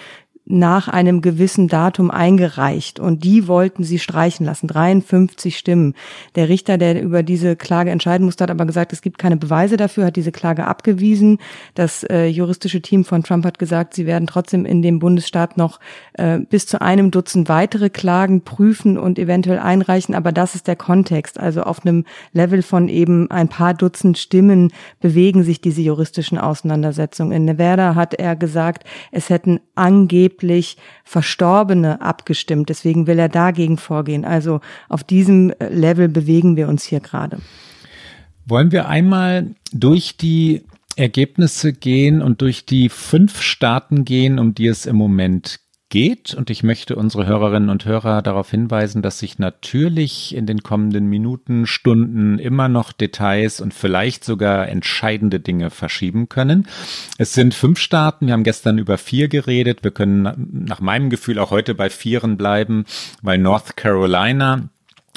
nach 0.51 0.87
einem 0.87 1.21
gewissen 1.21 1.67
Datum 1.67 2.09
eingereicht 2.09 2.99
und 2.99 3.23
die 3.23 3.47
wollten 3.47 3.83
sie 3.83 3.99
streichen 3.99 4.47
lassen, 4.47 4.65
53 4.67 5.55
Stimmen. 5.55 5.93
Der 6.33 6.49
Richter, 6.49 6.79
der 6.79 6.99
über 7.03 7.21
diese 7.21 7.55
Klage 7.55 7.91
entscheiden 7.91 8.25
musste, 8.25 8.43
hat 8.43 8.49
aber 8.49 8.65
gesagt, 8.65 8.91
es 8.91 9.03
gibt 9.03 9.19
keine 9.19 9.37
Beweise 9.37 9.77
dafür, 9.77 10.05
hat 10.05 10.15
diese 10.15 10.31
Klage 10.31 10.65
abgewiesen. 10.65 11.37
Das 11.75 12.03
äh, 12.03 12.25
juristische 12.25 12.81
Team 12.81 13.05
von 13.05 13.21
Trump 13.21 13.45
hat 13.45 13.59
gesagt, 13.59 13.93
sie 13.93 14.07
werden 14.07 14.25
trotzdem 14.25 14.65
in 14.65 14.81
dem 14.81 14.97
Bundesstaat 14.97 15.55
noch 15.55 15.79
äh, 16.13 16.39
bis 16.39 16.65
zu 16.65 16.81
einem 16.81 17.11
Dutzend 17.11 17.47
weitere 17.47 17.91
Klagen 17.91 18.41
prüfen 18.41 18.97
und 18.97 19.19
eventuell 19.19 19.59
einreichen, 19.59 20.15
aber 20.15 20.31
das 20.31 20.55
ist 20.55 20.65
der 20.65 20.75
Kontext. 20.75 21.39
Also 21.39 21.61
auf 21.61 21.85
einem 21.85 22.05
Level 22.33 22.63
von 22.63 22.89
eben 22.89 23.29
ein 23.29 23.49
paar 23.49 23.75
Dutzend 23.75 24.17
Stimmen 24.17 24.71
bewegen 24.99 25.43
sich 25.43 25.61
diese 25.61 25.81
juristischen 25.81 26.39
Auseinandersetzungen. 26.39 27.33
In 27.33 27.45
Nevada 27.45 27.93
hat 27.93 28.15
er 28.15 28.35
gesagt, 28.35 28.83
es 29.11 29.29
hätten 29.29 29.59
angeblich 29.75 30.38
angeblich 30.39 30.77
Verstorbene 31.03 32.01
abgestimmt. 32.01 32.69
Deswegen 32.69 33.07
will 33.07 33.19
er 33.19 33.29
dagegen 33.29 33.77
vorgehen. 33.77 34.25
Also 34.25 34.61
auf 34.87 35.03
diesem 35.03 35.53
Level 35.59 36.07
bewegen 36.07 36.55
wir 36.55 36.67
uns 36.67 36.83
hier 36.83 36.99
gerade. 36.99 37.39
Wollen 38.45 38.71
wir 38.71 38.87
einmal 38.87 39.47
durch 39.73 40.17
die 40.17 40.63
Ergebnisse 40.95 41.73
gehen 41.73 42.21
und 42.21 42.41
durch 42.41 42.65
die 42.65 42.89
fünf 42.89 43.41
Staaten 43.41 44.05
gehen, 44.05 44.39
um 44.39 44.53
die 44.53 44.67
es 44.67 44.85
im 44.85 44.95
Moment 44.95 45.59
geht. 45.89 46.33
Und 46.33 46.49
ich 46.49 46.63
möchte 46.63 46.95
unsere 46.95 47.25
Hörerinnen 47.25 47.69
und 47.69 47.85
Hörer 47.85 48.21
darauf 48.21 48.49
hinweisen, 48.49 49.01
dass 49.01 49.19
sich 49.19 49.39
natürlich 49.39 50.35
in 50.35 50.45
den 50.45 50.63
kommenden 50.63 51.07
Minuten, 51.07 51.67
Stunden 51.67 52.39
immer 52.39 52.69
noch 52.69 52.91
Details 52.91 53.59
und 53.59 53.73
vielleicht 53.73 54.23
sogar 54.23 54.69
entscheidende 54.69 55.39
Dinge 55.39 55.69
verschieben 55.69 56.29
können. 56.29 56.67
Es 57.17 57.33
sind 57.33 57.53
fünf 57.53 57.79
Staaten. 57.79 58.27
Wir 58.27 58.33
haben 58.33 58.43
gestern 58.43 58.77
über 58.77 58.97
vier 58.97 59.27
geredet. 59.27 59.83
Wir 59.83 59.91
können 59.91 60.63
nach 60.65 60.79
meinem 60.79 61.09
Gefühl 61.09 61.39
auch 61.39 61.51
heute 61.51 61.75
bei 61.75 61.89
vieren 61.89 62.37
bleiben, 62.37 62.85
weil 63.21 63.37
North 63.37 63.75
Carolina 63.75 64.69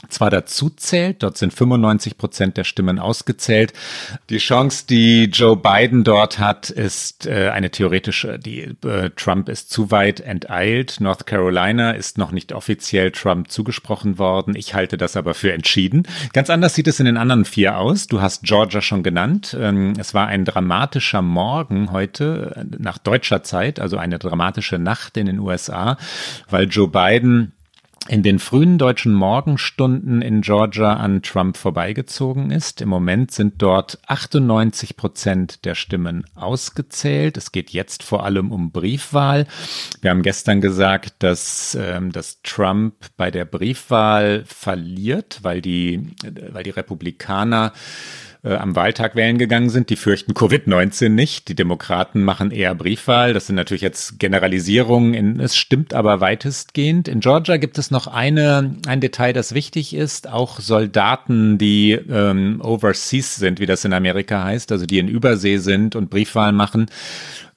zwar 0.08 0.30
dazu 0.30 0.70
zählt, 0.70 1.22
dort 1.22 1.38
sind 1.38 1.52
95 1.52 2.18
Prozent 2.18 2.56
der 2.56 2.64
Stimmen 2.64 2.98
ausgezählt. 2.98 3.72
Die 4.30 4.38
Chance, 4.38 4.84
die 4.88 5.24
Joe 5.24 5.56
Biden 5.56 6.04
dort 6.04 6.38
hat, 6.38 6.70
ist 6.70 7.26
äh, 7.26 7.50
eine 7.50 7.70
theoretische. 7.70 8.38
Die 8.38 8.74
äh, 8.84 9.10
Trump 9.16 9.48
ist 9.48 9.70
zu 9.70 9.90
weit 9.90 10.20
enteilt. 10.20 11.00
North 11.00 11.26
Carolina 11.26 11.92
ist 11.92 12.18
noch 12.18 12.32
nicht 12.32 12.52
offiziell 12.52 13.10
Trump 13.10 13.50
zugesprochen 13.50 14.18
worden. 14.18 14.54
Ich 14.56 14.74
halte 14.74 14.96
das 14.96 15.16
aber 15.16 15.34
für 15.34 15.52
entschieden. 15.52 16.06
Ganz 16.32 16.50
anders 16.50 16.74
sieht 16.74 16.88
es 16.88 17.00
in 17.00 17.06
den 17.06 17.16
anderen 17.16 17.44
vier 17.44 17.78
aus. 17.78 18.06
Du 18.06 18.20
hast 18.20 18.42
Georgia 18.42 18.80
schon 18.80 19.02
genannt. 19.02 19.56
Ähm, 19.58 19.94
es 19.98 20.14
war 20.14 20.26
ein 20.26 20.44
dramatischer 20.44 21.22
Morgen 21.22 21.92
heute 21.92 22.54
äh, 22.56 22.64
nach 22.78 22.98
deutscher 22.98 23.42
Zeit, 23.42 23.80
also 23.80 23.96
eine 23.96 24.18
dramatische 24.18 24.78
Nacht 24.78 25.16
in 25.16 25.26
den 25.26 25.38
USA, 25.38 25.96
weil 26.48 26.68
Joe 26.68 26.88
Biden 26.88 27.52
in 28.08 28.22
den 28.22 28.38
frühen 28.38 28.78
deutschen 28.78 29.14
Morgenstunden 29.14 30.22
in 30.22 30.40
Georgia 30.40 30.94
an 30.94 31.22
Trump 31.22 31.56
vorbeigezogen 31.56 32.50
ist. 32.50 32.80
Im 32.80 32.88
Moment 32.88 33.30
sind 33.30 33.62
dort 33.62 33.98
98 34.06 34.96
Prozent 34.96 35.64
der 35.64 35.74
Stimmen 35.74 36.24
ausgezählt. 36.34 37.36
Es 37.36 37.52
geht 37.52 37.70
jetzt 37.70 38.02
vor 38.02 38.24
allem 38.24 38.50
um 38.50 38.72
Briefwahl. 38.72 39.46
Wir 40.00 40.10
haben 40.10 40.22
gestern 40.22 40.60
gesagt, 40.60 41.14
dass, 41.20 41.76
ähm, 41.80 42.10
dass 42.10 42.42
Trump 42.42 42.94
bei 43.16 43.30
der 43.30 43.44
Briefwahl 43.44 44.44
verliert, 44.46 45.40
weil 45.42 45.62
die, 45.62 46.08
weil 46.50 46.64
die 46.64 46.70
Republikaner 46.70 47.72
äh, 48.44 48.54
am 48.54 48.74
Wahltag 48.74 49.14
wählen 49.14 49.38
gegangen 49.38 49.70
sind, 49.70 49.88
die 49.88 49.96
fürchten 49.96 50.32
Covid-19 50.32 51.10
nicht. 51.10 51.48
Die 51.48 51.54
Demokraten 51.54 52.24
machen 52.24 52.50
eher 52.50 52.74
Briefwahl. 52.74 53.34
Das 53.34 53.46
sind 53.46 53.56
natürlich 53.56 53.82
jetzt 53.82 54.18
Generalisierungen. 54.18 55.14
In, 55.14 55.40
es 55.40 55.56
stimmt 55.56 55.94
aber 55.94 56.20
weitestgehend. 56.20 57.06
In 57.06 57.20
Georgia 57.20 57.56
gibt 57.56 57.78
es 57.78 57.90
noch 57.90 58.08
eine, 58.08 58.74
ein 58.86 59.00
Detail, 59.00 59.32
das 59.32 59.54
wichtig 59.54 59.94
ist. 59.94 60.28
Auch 60.28 60.58
Soldaten, 60.58 61.56
die 61.56 61.92
ähm, 61.92 62.60
overseas 62.60 63.36
sind, 63.36 63.60
wie 63.60 63.66
das 63.66 63.84
in 63.84 63.92
Amerika 63.92 64.42
heißt, 64.42 64.72
also 64.72 64.86
die 64.86 64.98
in 64.98 65.08
Übersee 65.08 65.58
sind 65.58 65.94
und 65.94 66.10
Briefwahl 66.10 66.52
machen, 66.52 66.86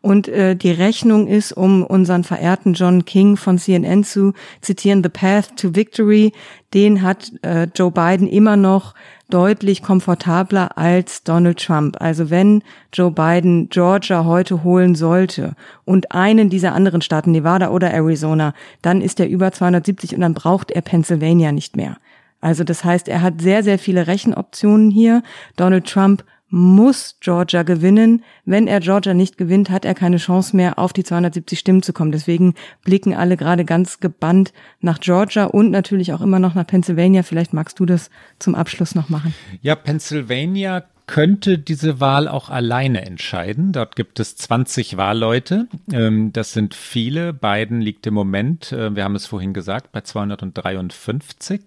Und 0.00 0.28
äh, 0.28 0.56
die 0.56 0.72
Rechnung 0.72 1.28
ist, 1.28 1.52
um 1.52 1.84
unseren 1.84 2.24
verehrten 2.24 2.74
John 2.74 3.04
King 3.04 3.36
von 3.36 3.58
CNN 3.58 4.02
zu 4.02 4.32
zitieren, 4.60 5.02
The 5.02 5.10
Path 5.10 5.56
to 5.56 5.76
Victory, 5.76 6.32
den 6.74 7.02
hat 7.02 7.32
äh, 7.42 7.68
Joe 7.74 7.92
Biden 7.92 8.26
immer 8.26 8.56
noch 8.56 8.94
deutlich 9.30 9.82
komfortabler 9.82 10.76
als 10.76 11.22
Donald 11.22 11.58
Trump. 11.64 11.96
Also 12.00 12.30
wenn 12.30 12.62
Joe 12.92 13.10
Biden 13.10 13.68
Georgia 13.68 14.24
heute 14.24 14.64
holen 14.64 14.94
sollte 14.94 15.54
und 15.84 16.12
einen 16.12 16.50
dieser 16.50 16.74
anderen 16.74 17.00
Staaten, 17.00 17.32
Nevada 17.32 17.70
oder 17.70 17.90
Arizona, 17.90 18.54
dann 18.82 19.00
ist 19.00 19.20
er 19.20 19.28
über 19.28 19.52
270 19.52 20.14
und 20.14 20.20
dann 20.20 20.34
braucht 20.34 20.70
er 20.70 20.82
Pennsylvania 20.82 21.52
nicht 21.52 21.76
mehr. 21.76 21.96
Also 22.40 22.62
das 22.62 22.84
heißt, 22.84 23.08
er 23.08 23.22
hat 23.22 23.40
sehr, 23.40 23.62
sehr 23.62 23.78
viele 23.78 24.06
Rechenoptionen 24.06 24.90
hier. 24.90 25.22
Donald 25.56 25.86
Trump 25.86 26.24
muss 26.54 27.16
Georgia 27.18 27.64
gewinnen. 27.64 28.22
Wenn 28.44 28.68
er 28.68 28.78
Georgia 28.78 29.12
nicht 29.12 29.38
gewinnt, 29.38 29.70
hat 29.70 29.84
er 29.84 29.92
keine 29.92 30.18
Chance 30.18 30.54
mehr, 30.54 30.78
auf 30.78 30.92
die 30.92 31.02
270 31.02 31.58
Stimmen 31.58 31.82
zu 31.82 31.92
kommen. 31.92 32.12
Deswegen 32.12 32.54
blicken 32.84 33.12
alle 33.12 33.36
gerade 33.36 33.64
ganz 33.64 33.98
gebannt 33.98 34.52
nach 34.80 35.00
Georgia 35.00 35.46
und 35.46 35.72
natürlich 35.72 36.12
auch 36.12 36.20
immer 36.20 36.38
noch 36.38 36.54
nach 36.54 36.64
Pennsylvania. 36.64 37.24
Vielleicht 37.24 37.54
magst 37.54 37.80
du 37.80 37.86
das 37.86 38.08
zum 38.38 38.54
Abschluss 38.54 38.94
noch 38.94 39.08
machen. 39.08 39.34
Ja, 39.62 39.74
Pennsylvania 39.74 40.84
könnte 41.06 41.58
diese 41.58 42.00
Wahl 42.00 42.28
auch 42.28 42.48
alleine 42.48 43.04
entscheiden. 43.04 43.72
Dort 43.72 43.94
gibt 43.94 44.20
es 44.20 44.36
20 44.36 44.96
Wahlleute. 44.96 45.68
Ähm, 45.92 46.32
das 46.32 46.52
sind 46.52 46.74
viele. 46.74 47.32
Biden 47.32 47.80
liegt 47.80 48.06
im 48.06 48.14
Moment, 48.14 48.72
äh, 48.72 48.96
wir 48.96 49.04
haben 49.04 49.14
es 49.14 49.26
vorhin 49.26 49.52
gesagt, 49.52 49.92
bei 49.92 50.00
253 50.00 51.60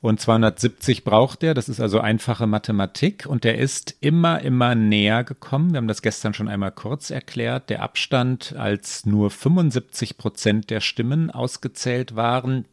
und 0.00 0.20
270 0.20 1.04
braucht 1.04 1.42
er. 1.44 1.54
Das 1.54 1.68
ist 1.68 1.80
also 1.80 2.00
einfache 2.00 2.46
Mathematik 2.46 3.26
und 3.26 3.44
er 3.44 3.58
ist 3.58 3.96
immer, 4.00 4.40
immer 4.40 4.74
näher 4.74 5.22
gekommen. 5.22 5.72
Wir 5.72 5.78
haben 5.78 5.88
das 5.88 6.02
gestern 6.02 6.34
schon 6.34 6.48
einmal 6.48 6.72
kurz 6.72 7.10
erklärt. 7.10 7.70
Der 7.70 7.82
Abstand, 7.82 8.54
als 8.56 9.06
nur 9.06 9.30
75 9.30 10.18
Prozent 10.18 10.70
der 10.70 10.80
Stimmen 10.80 11.30
ausgezählt 11.30 12.16
waren, 12.16 12.64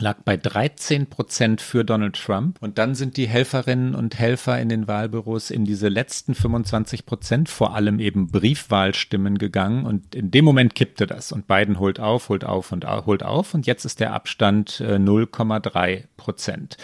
lag 0.00 0.18
bei 0.24 0.36
13 0.36 1.06
Prozent 1.06 1.60
für 1.60 1.84
Donald 1.84 2.16
Trump. 2.16 2.56
Und 2.60 2.78
dann 2.78 2.94
sind 2.94 3.16
die 3.16 3.26
Helferinnen 3.28 3.94
und 3.94 4.18
Helfer 4.18 4.58
in 4.60 4.68
den 4.68 4.88
Wahlbüros 4.88 5.50
in 5.50 5.64
diese 5.64 5.88
letzten 5.88 6.34
25 6.34 7.06
Prozent, 7.06 7.48
vor 7.48 7.74
allem 7.74 8.00
eben 8.00 8.28
Briefwahlstimmen 8.28 9.38
gegangen. 9.38 9.86
Und 9.86 10.14
in 10.14 10.30
dem 10.30 10.44
Moment 10.44 10.74
kippte 10.74 11.06
das. 11.06 11.32
Und 11.32 11.46
Biden 11.46 11.78
holt 11.78 11.98
auf, 12.00 12.28
holt 12.28 12.44
auf 12.44 12.72
und 12.72 12.84
holt 12.86 13.22
auf. 13.22 13.54
Und 13.54 13.66
jetzt 13.66 13.84
ist 13.84 14.00
der 14.00 14.12
Abstand 14.12 14.72
0,3 14.72 15.86
äh, 15.86 16.02
Prozent. 16.16 16.76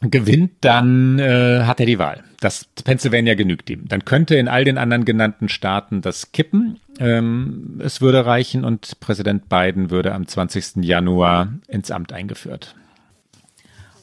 gewinnt, 0.00 0.52
dann 0.62 1.18
äh, 1.18 1.64
hat 1.64 1.80
er 1.80 1.86
die 1.86 1.98
Wahl. 1.98 2.24
Das 2.40 2.64
Pennsylvania 2.84 3.34
genügt 3.34 3.68
ihm. 3.68 3.86
Dann 3.86 4.04
könnte 4.04 4.36
in 4.36 4.48
all 4.48 4.64
den 4.64 4.78
anderen 4.78 5.04
genannten 5.04 5.48
Staaten 5.48 6.00
das 6.00 6.32
kippen. 6.32 6.78
Ähm, 6.98 7.80
es 7.84 8.00
würde 8.00 8.24
reichen 8.24 8.64
und 8.64 8.98
Präsident 9.00 9.48
Biden 9.48 9.90
würde 9.90 10.14
am 10.14 10.26
20. 10.26 10.76
Januar 10.76 11.52
ins 11.68 11.90
Amt 11.90 12.12
eingeführt. 12.12 12.74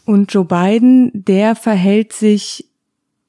Und 0.05 0.31
Joe 0.33 0.45
Biden, 0.45 1.12
der 1.13 1.55
verhält 1.55 2.13
sich 2.13 2.65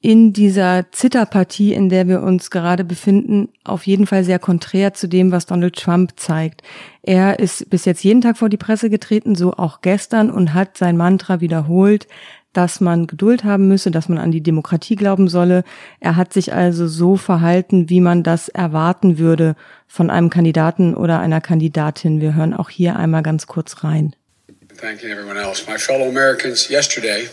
in 0.01 0.31
dieser 0.31 0.85
Zitterpartie, 0.91 1.73
in 1.73 1.89
der 1.89 2.07
wir 2.07 2.21
uns 2.21 2.51
gerade 2.51 2.85
befinden, 2.85 3.49
auf 3.65 3.85
jeden 3.85 4.07
Fall 4.07 4.23
sehr 4.23 4.39
konträr 4.39 4.93
zu 4.93 5.07
dem, 5.07 5.31
was 5.31 5.45
Donald 5.45 5.75
Trump 5.75 6.13
zeigt. 6.15 6.61
Er 7.01 7.39
ist 7.39 7.69
bis 7.69 7.83
jetzt 7.83 8.03
jeden 8.03 8.21
Tag 8.21 8.37
vor 8.37 8.47
die 8.47 8.57
Presse 8.57 8.89
getreten, 8.89 9.35
so 9.35 9.53
auch 9.53 9.81
gestern, 9.81 10.31
und 10.31 10.53
hat 10.53 10.77
sein 10.77 10.95
Mantra 10.95 11.41
wiederholt, 11.41 12.07
dass 12.53 12.79
man 12.79 13.07
Geduld 13.07 13.43
haben 13.43 13.67
müsse, 13.67 13.91
dass 13.91 14.07
man 14.07 14.17
an 14.17 14.31
die 14.31 14.41
Demokratie 14.41 14.95
glauben 14.95 15.27
solle. 15.27 15.63
Er 15.99 16.15
hat 16.15 16.31
sich 16.31 16.53
also 16.53 16.87
so 16.87 17.17
verhalten, 17.17 17.89
wie 17.89 17.99
man 17.99 18.23
das 18.23 18.47
erwarten 18.47 19.17
würde 19.17 19.55
von 19.85 20.09
einem 20.09 20.29
Kandidaten 20.29 20.95
oder 20.95 21.19
einer 21.19 21.41
Kandidatin. 21.41 22.21
Wir 22.21 22.35
hören 22.35 22.53
auch 22.53 22.69
hier 22.69 22.95
einmal 22.95 23.21
ganz 23.21 23.47
kurz 23.47 23.83
rein. 23.83 24.15
Thank 24.79 25.03
you 25.03 25.09
everyone 25.09 25.37
else. 25.37 25.69
My 25.69 25.77
fellow 25.77 26.07
Americans, 26.07 26.69
yesterday 26.69 27.27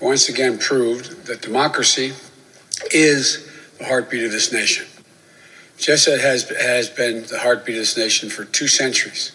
once 0.00 0.28
again 0.28 0.58
proved 0.58 1.26
that 1.26 1.40
democracy 1.40 2.12
is 2.90 3.50
the 3.78 3.84
heartbeat 3.84 4.24
of 4.24 4.32
this 4.32 4.52
nation. 4.52 4.86
Just 5.76 6.06
as 6.08 6.20
has, 6.22 6.48
has 6.50 6.90
been 6.90 7.24
the 7.24 7.38
heartbeat 7.38 7.76
of 7.76 7.82
this 7.82 7.96
nation 7.96 8.28
for 8.28 8.44
two 8.44 8.68
centuries. 8.68 9.32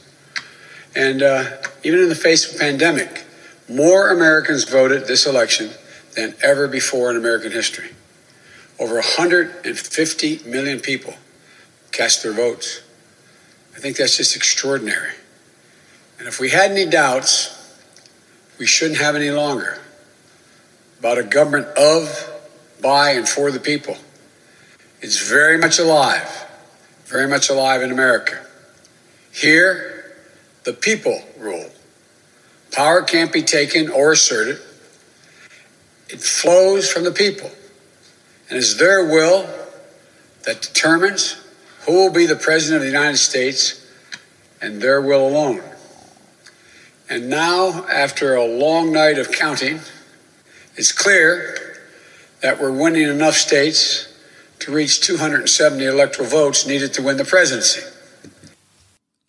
And 0.95 1.22
uh, 1.22 1.58
even 1.84 2.00
in 2.00 2.10
the 2.10 2.15
face 2.15 2.50
of 2.50 2.56
a 2.56 2.60
pandemic, 2.60 3.26
more 3.67 4.10
Americans 4.10 4.63
voted 4.63 5.08
this 5.08 5.26
election 5.26 5.69
than 6.15 6.34
ever 6.41 6.67
before 6.67 7.12
in 7.12 7.17
American 7.17 7.52
history. 7.52 7.89
Over 8.80 8.95
150 8.95 10.39
million 10.45 10.80
people 10.80 11.13
cast 11.91 12.24
their 12.24 12.34
votes. 12.34 12.82
I 13.76 13.80
think 13.80 13.98
that's 13.98 14.17
just 14.17 14.36
extraordinary. 14.36 15.13
And 16.17 16.28
if 16.28 16.39
we 16.39 16.50
had 16.50 16.72
any 16.72 16.86
doubts, 16.86 17.56
we 18.58 18.65
shouldn't 18.65 19.00
have 19.00 19.15
any 19.15 19.32
longer 19.32 19.80
about 21.00 21.18
a 21.18 21.24
government 21.24 21.68
of, 21.78 22.42
by, 22.82 23.12
and 23.12 23.28
for 23.28 23.52
the 23.52 23.60
people. 23.60 23.98
It's 25.02 25.30
very 25.30 25.58
much 25.58 25.80
alive, 25.80 26.46
very 27.06 27.28
much 27.28 27.50
alive 27.50 27.82
in 27.82 27.92
America. 27.92 28.46
Here, 29.32 30.16
the 30.66 30.74
people 30.74 31.24
rule. 31.38 31.70
Power 32.72 33.02
can't 33.02 33.32
be 33.32 33.42
taken 33.42 33.90
or 33.90 34.12
asserted. 34.12 34.60
It 36.10 36.22
flows 36.22 36.92
from 36.92 37.04
the 37.04 37.12
people. 37.12 37.50
And 38.50 38.58
it's 38.58 38.76
their 38.76 39.06
will 39.06 39.48
that 40.44 40.62
determines 40.62 41.38
who 41.86 41.94
will 41.94 42.12
be 42.12 42.26
the 42.26 42.36
President 42.36 42.78
of 42.78 42.82
the 42.82 42.92
United 42.92 43.18
States 43.18 43.86
and 44.62 44.82
their 44.82 45.02
will 45.02 45.28
alone. 45.28 45.62
And 47.10 47.30
now, 47.30 47.86
after 47.88 48.36
a 48.36 48.46
long 48.46 48.92
night 48.92 49.18
of 49.18 49.32
counting, 49.32 49.80
It's 50.80 50.94
clear 50.94 51.56
that 52.42 52.62
we're 52.62 52.72
winning 52.72 53.10
enough 53.10 53.36
states 53.36 54.08
to 54.60 54.72
reach 54.72 55.02
270 55.02 55.84
electoral 55.84 56.26
votes 56.30 56.65
needed 56.65 56.94
to 56.94 57.04
win 57.04 57.18
the 57.18 57.26
presidency. 57.26 57.82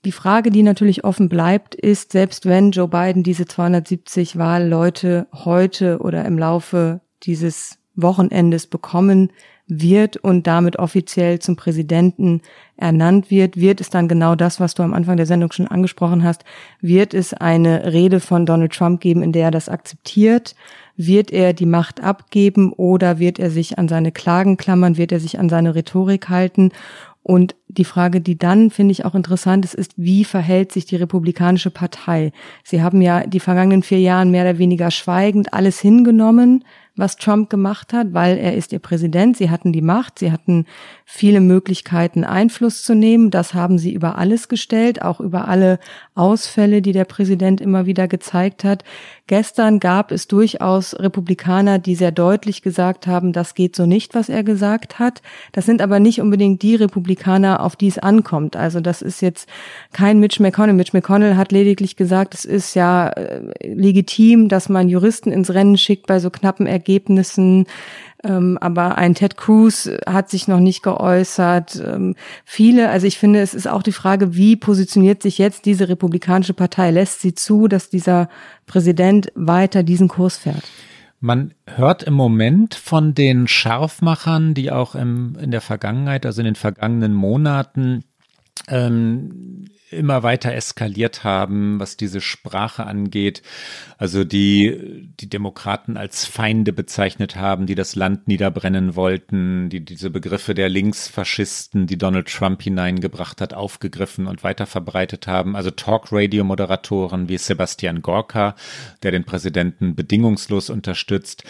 Die 0.04 0.12
Frage, 0.12 0.52
die 0.52 0.62
natürlich 0.62 1.02
offen 1.02 1.28
bleibt, 1.28 1.74
ist, 1.74 2.12
selbst 2.12 2.46
wenn 2.46 2.70
Joe 2.70 2.86
Biden 2.86 3.24
diese 3.24 3.46
270 3.46 4.38
Wahlleute 4.38 5.26
heute 5.32 5.98
oder 5.98 6.24
im 6.24 6.38
Laufe 6.38 7.00
dieses 7.24 7.78
Wochenendes 7.96 8.68
bekommen 8.68 9.32
wird 9.66 10.18
und 10.18 10.46
damit 10.46 10.78
offiziell 10.78 11.40
zum 11.40 11.56
Präsidenten 11.56 12.42
ernannt 12.80 13.30
wird, 13.30 13.56
wird 13.56 13.80
es 13.80 13.90
dann 13.90 14.08
genau 14.08 14.34
das, 14.34 14.60
was 14.60 14.74
du 14.74 14.82
am 14.82 14.94
Anfang 14.94 15.16
der 15.16 15.26
Sendung 15.26 15.52
schon 15.52 15.68
angesprochen 15.68 16.24
hast, 16.24 16.44
wird 16.80 17.14
es 17.14 17.34
eine 17.34 17.92
Rede 17.92 18.20
von 18.20 18.46
Donald 18.46 18.72
Trump 18.72 19.00
geben, 19.00 19.22
in 19.22 19.32
der 19.32 19.44
er 19.44 19.50
das 19.50 19.68
akzeptiert, 19.68 20.54
wird 20.96 21.30
er 21.30 21.52
die 21.52 21.66
Macht 21.66 22.02
abgeben 22.02 22.72
oder 22.72 23.18
wird 23.18 23.38
er 23.38 23.50
sich 23.50 23.78
an 23.78 23.88
seine 23.88 24.12
Klagen 24.12 24.56
klammern, 24.56 24.96
wird 24.96 25.12
er 25.12 25.20
sich 25.20 25.38
an 25.38 25.48
seine 25.48 25.74
Rhetorik 25.74 26.28
halten? 26.28 26.72
Und 27.22 27.54
die 27.68 27.84
Frage, 27.84 28.20
die 28.20 28.38
dann, 28.38 28.70
finde 28.70 28.92
ich, 28.92 29.04
auch 29.04 29.14
interessant 29.14 29.64
ist, 29.64 29.74
ist, 29.74 29.92
wie 29.96 30.24
verhält 30.24 30.72
sich 30.72 30.86
die 30.86 30.96
Republikanische 30.96 31.70
Partei? 31.70 32.32
Sie 32.64 32.82
haben 32.82 33.02
ja 33.02 33.26
die 33.26 33.40
vergangenen 33.40 33.82
vier 33.82 34.00
Jahre 34.00 34.24
mehr 34.26 34.44
oder 34.44 34.58
weniger 34.58 34.90
schweigend 34.90 35.52
alles 35.52 35.80
hingenommen, 35.80 36.64
was 36.96 37.16
Trump 37.16 37.50
gemacht 37.50 37.92
hat, 37.92 38.12
weil 38.12 38.36
er 38.36 38.54
ist 38.56 38.72
ihr 38.72 38.78
Präsident. 38.78 39.36
Sie 39.36 39.50
hatten 39.50 39.72
die 39.72 39.82
Macht, 39.82 40.18
sie 40.18 40.32
hatten 40.32 40.66
viele 41.04 41.40
Möglichkeiten, 41.40 42.24
Einfluss 42.24 42.82
zu 42.82 42.94
nehmen. 42.94 43.30
Das 43.30 43.54
haben 43.54 43.78
sie 43.78 43.92
über 43.92 44.18
alles 44.18 44.48
gestellt, 44.48 45.02
auch 45.02 45.20
über 45.20 45.48
alle 45.48 45.78
Ausfälle, 46.14 46.82
die 46.82 46.92
der 46.92 47.04
Präsident 47.04 47.60
immer 47.60 47.86
wieder 47.86 48.08
gezeigt 48.08 48.64
hat. 48.64 48.84
Gestern 49.30 49.78
gab 49.78 50.10
es 50.10 50.26
durchaus 50.26 50.98
Republikaner, 50.98 51.78
die 51.78 51.94
sehr 51.94 52.10
deutlich 52.10 52.62
gesagt 52.62 53.06
haben, 53.06 53.32
das 53.32 53.54
geht 53.54 53.76
so 53.76 53.86
nicht, 53.86 54.16
was 54.16 54.28
er 54.28 54.42
gesagt 54.42 54.98
hat. 54.98 55.22
Das 55.52 55.66
sind 55.66 55.82
aber 55.82 56.00
nicht 56.00 56.20
unbedingt 56.20 56.62
die 56.62 56.74
Republikaner, 56.74 57.62
auf 57.62 57.76
die 57.76 57.86
es 57.86 58.00
ankommt. 58.00 58.56
Also 58.56 58.80
das 58.80 59.02
ist 59.02 59.22
jetzt 59.22 59.48
kein 59.92 60.18
Mitch 60.18 60.42
McConnell. 60.42 60.74
Mitch 60.74 60.90
McConnell 60.92 61.36
hat 61.36 61.52
lediglich 61.52 61.94
gesagt, 61.94 62.34
es 62.34 62.44
ist 62.44 62.74
ja 62.74 63.10
äh, 63.10 63.40
legitim, 63.62 64.48
dass 64.48 64.68
man 64.68 64.88
Juristen 64.88 65.30
ins 65.30 65.54
Rennen 65.54 65.78
schickt 65.78 66.08
bei 66.08 66.18
so 66.18 66.30
knappen 66.30 66.66
Ergebnissen. 66.66 67.66
Ähm, 68.22 68.58
aber 68.60 68.98
ein 68.98 69.14
Ted 69.14 69.36
Cruz 69.36 69.90
hat 70.06 70.28
sich 70.28 70.46
noch 70.46 70.60
nicht 70.60 70.82
geäußert. 70.82 71.82
Ähm, 71.84 72.14
viele, 72.44 72.90
also 72.90 73.06
ich 73.06 73.18
finde, 73.18 73.40
es 73.40 73.54
ist 73.54 73.66
auch 73.66 73.82
die 73.82 73.92
Frage, 73.92 74.34
wie 74.34 74.56
positioniert 74.56 75.22
sich 75.22 75.38
jetzt 75.38 75.64
diese 75.64 75.88
republikanische 75.88 76.54
Partei? 76.54 76.90
Lässt 76.90 77.20
sie 77.20 77.34
zu, 77.34 77.66
dass 77.66 77.88
dieser 77.88 78.28
Präsident 78.66 79.32
weiter 79.34 79.82
diesen 79.82 80.08
Kurs 80.08 80.36
fährt? 80.36 80.64
Man 81.20 81.52
hört 81.66 82.02
im 82.02 82.14
Moment 82.14 82.74
von 82.74 83.14
den 83.14 83.46
Scharfmachern, 83.46 84.54
die 84.54 84.70
auch 84.70 84.94
im, 84.94 85.36
in 85.40 85.50
der 85.50 85.60
Vergangenheit, 85.60 86.24
also 86.24 86.40
in 86.40 86.46
den 86.46 86.54
vergangenen 86.54 87.12
Monaten, 87.12 88.04
ähm, 88.68 89.66
immer 89.90 90.22
weiter 90.22 90.52
eskaliert 90.54 91.24
haben, 91.24 91.80
was 91.80 91.96
diese 91.96 92.20
Sprache 92.20 92.86
angeht. 92.86 93.42
Also 93.98 94.24
die, 94.24 95.10
die 95.20 95.28
Demokraten 95.28 95.96
als 95.96 96.24
Feinde 96.24 96.72
bezeichnet 96.72 97.36
haben, 97.36 97.66
die 97.66 97.74
das 97.74 97.96
Land 97.96 98.28
niederbrennen 98.28 98.96
wollten, 98.96 99.68
die 99.68 99.84
diese 99.84 100.10
Begriffe 100.10 100.54
der 100.54 100.68
Linksfaschisten, 100.68 101.86
die 101.86 101.98
Donald 101.98 102.28
Trump 102.28 102.62
hineingebracht 102.62 103.40
hat, 103.40 103.52
aufgegriffen 103.52 104.26
und 104.26 104.42
weiter 104.42 104.66
verbreitet 104.66 105.26
haben. 105.26 105.56
Also 105.56 105.70
Talk-Radio-Moderatoren 105.70 107.28
wie 107.28 107.38
Sebastian 107.38 108.00
Gorka, 108.00 108.54
der 109.02 109.10
den 109.10 109.24
Präsidenten 109.24 109.94
bedingungslos 109.94 110.70
unterstützt, 110.70 111.44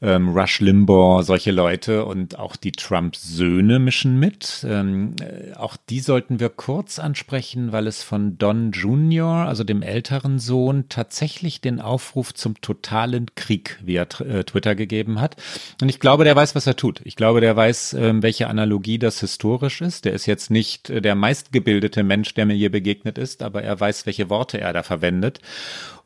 ähm, 0.00 0.30
Rush 0.30 0.60
Limbaugh, 0.60 1.22
solche 1.22 1.52
Leute 1.52 2.04
und 2.04 2.38
auch 2.38 2.56
die 2.56 2.72
Trump-Söhne 2.72 3.78
mischen 3.78 4.18
mit. 4.18 4.66
Ähm, 4.68 5.14
äh, 5.20 5.54
auch 5.54 5.76
die 5.76 6.00
sollten 6.00 6.40
wir 6.40 6.48
kurz 6.48 6.98
ansprechen, 6.98 7.72
weil 7.72 7.81
es 7.86 8.02
von 8.02 8.38
Don 8.38 8.72
Jr., 8.72 9.46
also 9.46 9.64
dem 9.64 9.82
älteren 9.82 10.38
Sohn, 10.38 10.88
tatsächlich 10.88 11.60
den 11.60 11.80
Aufruf 11.80 12.34
zum 12.34 12.60
totalen 12.60 13.26
Krieg 13.34 13.78
via 13.82 14.02
äh, 14.02 14.44
Twitter 14.44 14.74
gegeben 14.74 15.20
hat. 15.20 15.36
Und 15.80 15.88
ich 15.88 16.00
glaube, 16.00 16.24
der 16.24 16.36
weiß, 16.36 16.54
was 16.54 16.66
er 16.66 16.76
tut. 16.76 17.00
Ich 17.04 17.16
glaube, 17.16 17.40
der 17.40 17.56
weiß, 17.56 17.94
ähm, 17.94 18.22
welche 18.22 18.48
Analogie 18.48 18.98
das 18.98 19.20
historisch 19.20 19.80
ist. 19.80 20.04
Der 20.04 20.12
ist 20.12 20.26
jetzt 20.26 20.50
nicht 20.50 20.90
äh, 20.90 21.00
der 21.00 21.14
meistgebildete 21.14 22.02
Mensch, 22.02 22.34
der 22.34 22.46
mir 22.46 22.54
hier 22.54 22.70
begegnet 22.70 23.18
ist, 23.18 23.42
aber 23.42 23.62
er 23.62 23.78
weiß, 23.78 24.06
welche 24.06 24.30
Worte 24.30 24.60
er 24.60 24.72
da 24.72 24.82
verwendet. 24.82 25.40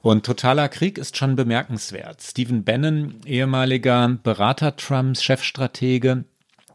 Und 0.03 0.25
totaler 0.25 0.69
Krieg 0.69 0.99
ist 0.99 1.17
schon 1.17 1.35
bemerkenswert. 1.35 2.23
Stephen 2.23 2.63
Bannon, 2.63 3.17
ehemaliger 3.25 4.19
Berater 4.23 4.77
Trumps, 4.77 5.23
Chefstratege, 5.23 6.25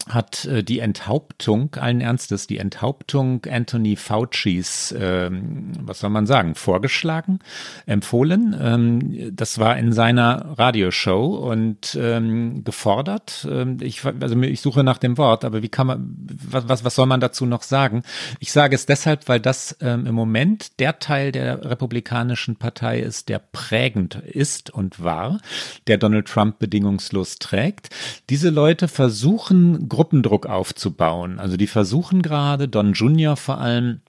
hat 0.10 0.46
äh, 0.46 0.64
die 0.64 0.80
Enthauptung, 0.80 1.76
allen 1.76 2.02
Ernstes, 2.02 2.48
die 2.48 2.58
Enthauptung 2.58 3.46
Anthony 3.50 3.96
Faucis, 3.96 4.94
ähm, 4.98 5.74
was 5.82 6.00
soll 6.00 6.10
man 6.10 6.26
sagen, 6.26 6.56
vorgeschlagen, 6.56 7.40
empfohlen. 7.86 8.56
Ähm, 8.60 9.36
das 9.36 9.60
war 9.60 9.78
in 9.78 9.94
seiner 9.94 10.58
Radioshow 10.58 11.36
und 11.36 11.98
ähm, 12.00 12.64
gefordert. 12.64 13.48
Ähm, 13.50 13.78
ich, 13.82 14.04
also 14.06 14.40
ich 14.42 14.62
suche 14.62 14.84
nach 14.84 14.98
dem 14.98 15.18
Wort, 15.18 15.46
aber 15.46 15.62
wie 15.62 15.70
kann 15.70 15.88
man, 15.88 16.18
was, 16.50 16.68
was, 16.68 16.84
was 16.84 16.96
soll 16.96 17.06
man 17.06 17.20
dazu 17.20 17.46
noch 17.46 17.64
sagen? 17.64 18.04
Ich 18.40 18.52
sage 18.52 18.76
es 18.76 18.86
deshalb, 18.86 19.28
weil 19.28 19.40
das 19.40 19.78
ähm, 19.82 20.06
im 20.06 20.16
Moment 20.16 20.80
der 20.80 21.00
Teil 21.00 21.32
der 21.32 21.64
Republikanischen 21.66 22.56
Partei 22.56 23.00
ist, 23.00 23.30
der 23.30 23.40
prägend 23.40 24.16
ist 24.16 24.70
und 24.70 25.04
war, 25.04 25.40
der 25.88 25.98
Donald 25.98 26.28
Trump 26.28 26.60
bedingungslos 26.60 27.40
trägt. 27.40 27.90
Diese 28.30 28.50
Leute 28.50 28.88
versuchen, 28.88 29.90
Gruppendruck 29.92 30.46
aufzubauen. 30.46 31.38
Also 31.38 31.58
die 31.58 31.68
versuchen 31.68 32.22
gerade, 32.22 32.70
Don 32.70 32.94
Junior 32.94 33.36
vor 33.36 33.58
allem, 33.58 34.00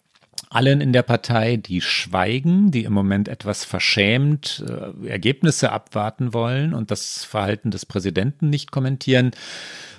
allen 0.48 0.80
in 0.80 0.92
der 0.92 1.02
Partei, 1.02 1.56
die 1.56 1.80
schweigen, 1.80 2.70
die 2.70 2.84
im 2.84 2.92
Moment 2.92 3.26
etwas 3.26 3.64
verschämt 3.64 4.64
äh, 4.68 5.08
Ergebnisse 5.08 5.72
abwarten 5.72 6.32
wollen 6.32 6.72
und 6.72 6.92
das 6.92 7.24
Verhalten 7.24 7.72
des 7.72 7.84
Präsidenten 7.84 8.48
nicht 8.48 8.70
kommentieren, 8.70 9.32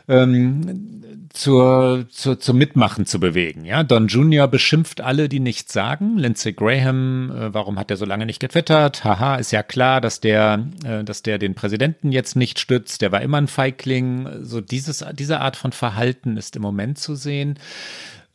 ähm, 0.08 1.02
zur, 1.34 2.06
zur, 2.10 2.40
zum 2.40 2.58
Mitmachen 2.58 3.06
zu 3.08 3.20
bewegen. 3.20 3.66
Ja, 3.66 3.84
Don 3.84 4.08
Junior 4.08 4.48
beschimpft 4.48 5.02
alle, 5.02 5.28
die 5.28 5.40
nichts 5.40 5.74
sagen. 5.74 6.18
Lindsey 6.18 6.54
Graham, 6.54 7.32
äh, 7.32 7.54
warum 7.54 7.80
hat 7.80 7.90
er 7.90 7.98
so 7.98 8.06
lange 8.06 8.28
nicht 8.28 8.40
getwittert? 8.40 9.04
Haha, 9.04 9.38
ist 9.38 9.52
ja 9.52 9.64
klar, 9.64 10.00
dass 10.00 10.20
der, 10.20 10.68
äh, 10.86 11.04
dass 11.04 11.24
der 11.24 11.40
den 11.40 11.56
Präsidenten 11.56 12.12
jetzt 12.12 12.36
nicht 12.36 12.60
stützt. 12.60 13.02
Der 13.02 13.12
war 13.12 13.22
immer 13.22 13.38
ein 13.38 13.48
Feigling. 13.48 14.28
So 14.42 14.62
dieses, 14.62 15.04
diese 15.14 15.42
Art 15.42 15.56
von 15.56 15.72
Verhalten 15.72 16.38
ist 16.38 16.56
im 16.56 16.62
Moment 16.62 17.00
zu 17.00 17.16
sehen. 17.16 17.58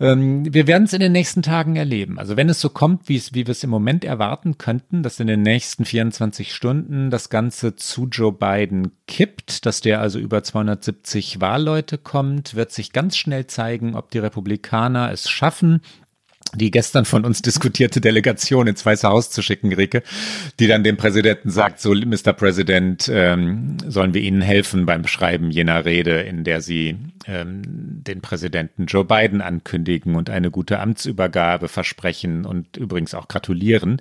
Ähm, 0.01 0.53
wir 0.53 0.67
werden 0.69 0.85
es 0.85 0.93
in 0.93 1.01
den 1.01 1.13
nächsten 1.13 1.43
Tagen 1.43 1.75
erleben. 1.75 2.19
Also 2.19 2.37
wenn 2.37 2.49
es 2.49 2.61
so 2.61 2.71
kommt, 2.71 3.09
wie 3.09 3.21
wir 3.35 3.49
es 3.49 3.65
im 3.65 3.71
Moment 3.71 4.05
erwarten 4.05 4.57
könnten, 4.57 5.03
dass 5.03 5.19
in 5.19 5.27
den 5.27 5.43
nächsten 5.43 5.85
24 5.85 6.55
Stunden 6.55 7.11
das 7.11 7.31
Ganze 7.31 7.75
zu 7.75 8.07
Joe 8.07 8.33
Biden 8.33 8.93
kippt, 9.09 9.67
dass 9.67 9.81
der 9.81 10.01
also 10.01 10.19
über 10.19 10.45
270 10.45 11.41
Wahlleute 11.41 11.99
kommt, 11.99 12.55
wird 12.55 12.71
sich 12.71 12.93
ganz 12.93 13.17
schnell 13.17 13.49
zeigen, 13.49 13.97
ob 13.97 14.11
die 14.11 14.19
Republikaner 14.19 15.11
es 15.11 15.29
schaffen, 15.29 15.81
die 16.55 16.71
gestern 16.71 17.05
von 17.05 17.25
uns 17.25 17.43
diskutierte 17.43 18.01
Delegation 18.01 18.67
ins 18.67 18.85
Weiße 18.85 19.09
Haus 19.09 19.31
zu 19.31 19.43
schicken, 19.43 19.73
Rike, 19.73 20.03
die 20.59 20.67
dann 20.67 20.85
dem 20.85 20.97
Präsidenten 20.97 21.51
sagt, 21.51 21.81
so, 21.81 21.95
Mr. 21.95 22.33
President, 22.33 23.11
ähm, 23.13 23.77
sollen 23.87 24.15
wir 24.15 24.23
Ihnen 24.23 24.43
helfen 24.43 24.87
beim 24.87 25.07
Schreiben 25.07 25.51
jener 25.51 25.85
Rede, 25.85 26.21
in 26.21 26.45
der 26.45 26.61
Sie 26.61 26.97
ähm, 27.27 27.63
den 27.65 28.21
Präsidenten 28.21 28.87
Joe 28.87 29.05
Biden 29.05 29.41
ankündigen 29.41 30.15
und 30.15 30.31
eine 30.31 30.51
gute 30.51 30.79
Amtsübergabe 30.81 31.69
versprechen 31.69 32.45
und 32.45 32.77
übrigens 32.77 33.15
auch 33.15 33.29
gratulieren. 33.29 34.01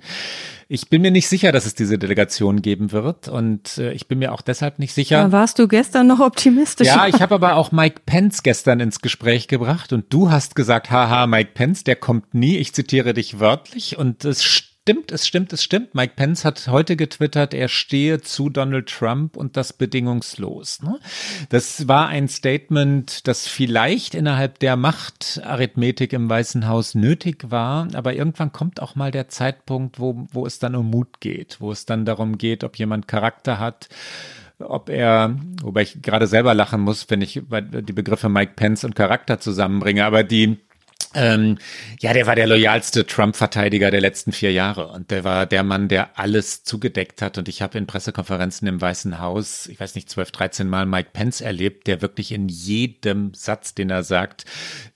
Ich 0.70 0.90
bin 0.90 1.00
mir 1.00 1.10
nicht 1.10 1.28
sicher, 1.28 1.50
dass 1.50 1.64
es 1.64 1.74
diese 1.74 1.98
Delegation 1.98 2.60
geben 2.60 2.92
wird 2.92 3.26
und 3.26 3.78
äh, 3.78 3.92
ich 3.92 4.06
bin 4.06 4.18
mir 4.18 4.32
auch 4.32 4.42
deshalb 4.42 4.78
nicht 4.78 4.92
sicher. 4.92 5.22
Da 5.22 5.32
warst 5.32 5.58
du 5.58 5.66
gestern 5.66 6.06
noch 6.06 6.20
optimistisch. 6.20 6.86
Ja, 6.86 7.06
ich 7.06 7.22
habe 7.22 7.34
aber 7.36 7.56
auch 7.56 7.72
Mike 7.72 8.02
Pence 8.04 8.42
gestern 8.42 8.78
ins 8.80 9.00
Gespräch 9.00 9.48
gebracht 9.48 9.94
und 9.94 10.12
du 10.12 10.30
hast 10.30 10.54
gesagt, 10.54 10.90
haha, 10.90 11.26
Mike 11.26 11.52
Pence, 11.54 11.84
der 11.84 11.96
kommt 11.96 12.34
nie. 12.34 12.58
Ich 12.58 12.74
zitiere 12.74 13.14
dich 13.14 13.40
wörtlich 13.40 13.96
und 13.96 14.26
es 14.26 14.44
stimmt, 14.44 14.67
es 14.88 15.26
stimmt, 15.26 15.52
es 15.52 15.62
stimmt. 15.62 15.94
Mike 15.94 16.14
Pence 16.16 16.44
hat 16.44 16.68
heute 16.68 16.96
getwittert, 16.96 17.52
er 17.52 17.68
stehe 17.68 18.22
zu 18.22 18.48
Donald 18.48 18.88
Trump 18.88 19.36
und 19.36 19.56
das 19.56 19.74
bedingungslos. 19.74 20.80
Ne? 20.82 20.98
Das 21.50 21.88
war 21.88 22.08
ein 22.08 22.28
Statement, 22.28 23.28
das 23.28 23.46
vielleicht 23.46 24.14
innerhalb 24.14 24.58
der 24.60 24.76
Machtarithmetik 24.76 26.14
im 26.14 26.30
Weißen 26.30 26.66
Haus 26.68 26.94
nötig 26.94 27.50
war, 27.50 27.88
aber 27.94 28.14
irgendwann 28.14 28.52
kommt 28.52 28.80
auch 28.80 28.94
mal 28.94 29.10
der 29.10 29.28
Zeitpunkt, 29.28 30.00
wo, 30.00 30.26
wo 30.32 30.46
es 30.46 30.58
dann 30.58 30.74
um 30.74 30.88
Mut 30.88 31.20
geht, 31.20 31.60
wo 31.60 31.70
es 31.70 31.84
dann 31.84 32.06
darum 32.06 32.38
geht, 32.38 32.64
ob 32.64 32.76
jemand 32.76 33.08
Charakter 33.08 33.58
hat, 33.58 33.90
ob 34.58 34.88
er, 34.88 35.36
wobei 35.62 35.82
ich 35.82 36.00
gerade 36.02 36.26
selber 36.26 36.54
lachen 36.54 36.80
muss, 36.80 37.10
wenn 37.10 37.20
ich 37.20 37.42
die 37.42 37.92
Begriffe 37.92 38.28
Mike 38.28 38.52
Pence 38.56 38.84
und 38.84 38.96
Charakter 38.96 39.38
zusammenbringe, 39.38 40.04
aber 40.04 40.24
die, 40.24 40.58
ähm, 41.14 41.58
ja, 42.00 42.12
der 42.12 42.26
war 42.26 42.34
der 42.34 42.46
loyalste 42.46 43.06
Trump-Verteidiger 43.06 43.90
der 43.90 44.00
letzten 44.00 44.32
vier 44.32 44.52
Jahre 44.52 44.88
und 44.88 45.10
der 45.10 45.24
war 45.24 45.46
der 45.46 45.62
Mann, 45.62 45.88
der 45.88 46.18
alles 46.18 46.64
zugedeckt 46.64 47.22
hat. 47.22 47.38
Und 47.38 47.48
ich 47.48 47.62
habe 47.62 47.78
in 47.78 47.86
Pressekonferenzen 47.86 48.68
im 48.68 48.80
Weißen 48.80 49.18
Haus, 49.18 49.68
ich 49.68 49.80
weiß 49.80 49.94
nicht, 49.94 50.10
12, 50.10 50.32
13 50.32 50.68
Mal 50.68 50.84
Mike 50.84 51.10
Pence 51.14 51.40
erlebt, 51.40 51.86
der 51.86 52.02
wirklich 52.02 52.30
in 52.32 52.48
jedem 52.48 53.32
Satz, 53.32 53.74
den 53.74 53.88
er 53.88 54.02
sagt, 54.02 54.44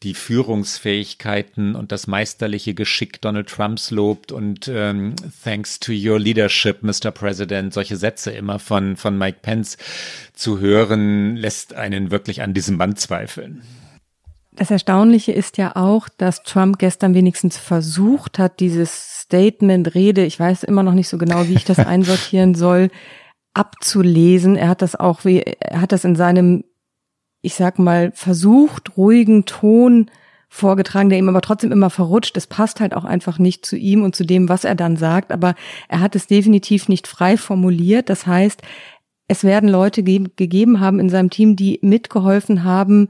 die 0.03 0.12
Führungsfähigkeiten 0.12 1.75
und 1.75 1.92
das 1.92 2.07
meisterliche 2.07 2.75
Geschick 2.75 3.22
Donald 3.22 3.48
Trumps 3.48 3.90
lobt 3.90 4.33
und 4.33 4.68
ähm, 4.68 5.14
thanks 5.42 5.81
to 5.81 5.92
your 5.92 6.18
leadership, 6.18 6.83
Mr. 6.83 7.11
President, 7.11 7.72
solche 7.72 7.96
Sätze 7.96 8.33
immer 8.33 8.59
von, 8.59 8.96
von 8.96 9.16
Mike 9.16 9.38
Pence 9.40 9.79
zu 10.35 10.61
hören, 10.61 11.37
lässt 11.37 11.75
einen 11.75 12.11
wirklich 12.11 12.42
an 12.42 12.53
diesem 12.53 12.77
Mann 12.77 12.96
zweifeln. 12.96 13.62
Das 14.55 14.71
Erstaunliche 14.71 15.33
ist 15.33 15.57
ja 15.57 15.77
auch, 15.77 16.09
dass 16.11 16.43
Trump 16.43 16.79
gestern 16.79 17.15
wenigstens 17.15 17.57
versucht 17.57 18.38
hat, 18.38 18.61
dieses 18.61 19.21
Statement, 19.21 19.95
Rede, 19.95 20.27
ich 20.27 20.38
weiß 20.38 20.62
immer 20.65 20.83
noch 20.83 20.93
nicht 20.93 21.09
so 21.09 21.17
genau, 21.17 21.49
wie 21.49 21.55
ich 21.55 21.65
das 21.65 21.79
einsortieren 21.79 22.55
soll, 22.55 22.91
abzulesen. 23.55 24.57
Er 24.57 24.69
hat 24.69 24.83
das 24.83 24.95
auch, 24.95 25.25
wie, 25.25 25.41
er 25.41 25.81
hat 25.81 25.93
das 25.93 26.05
in 26.05 26.17
seinem, 26.17 26.65
ich 27.41 27.55
sag 27.55 27.79
mal, 27.79 28.12
versucht, 28.15 28.97
ruhigen 28.99 29.47
Ton 29.47 30.11
vorgetragen, 30.51 31.09
der 31.09 31.19
ihm 31.19 31.31
aber 31.31 31.41
trotzdem 31.41 31.73
immer 31.73 31.88
verrutscht. 31.88 32.37
Es 32.37 32.47
passt 32.47 32.81
halt 32.81 32.95
auch 32.95 33.05
einfach 33.05 33.38
nicht 33.38 33.65
zu 33.65 33.75
ihm 33.75 34.03
und 34.03 34.15
zu 34.15 34.25
dem, 34.25 34.51
was 34.51 34.65
er 34.65 34.75
dann 34.75 34.99
sagt. 34.99 35.33
Aber 35.33 35.55
er 35.88 36.01
hat 36.01 36.15
es 36.15 36.27
definitiv 36.27 36.88
nicht 36.88 37.09
frei 37.09 37.38
formuliert. 37.38 38.11
Das 38.11 38.27
heißt, 38.27 38.61
es 39.29 39.45
werden 39.45 39.71
Leute 39.71 40.03
ge 40.03 40.25
gegeben 40.37 40.79
haben 40.79 41.01
in 41.01 41.09
seinem 41.09 41.31
Team, 41.31 41.57
die 41.57 41.79
mitgeholfen 41.81 42.65
haben, 42.65 43.09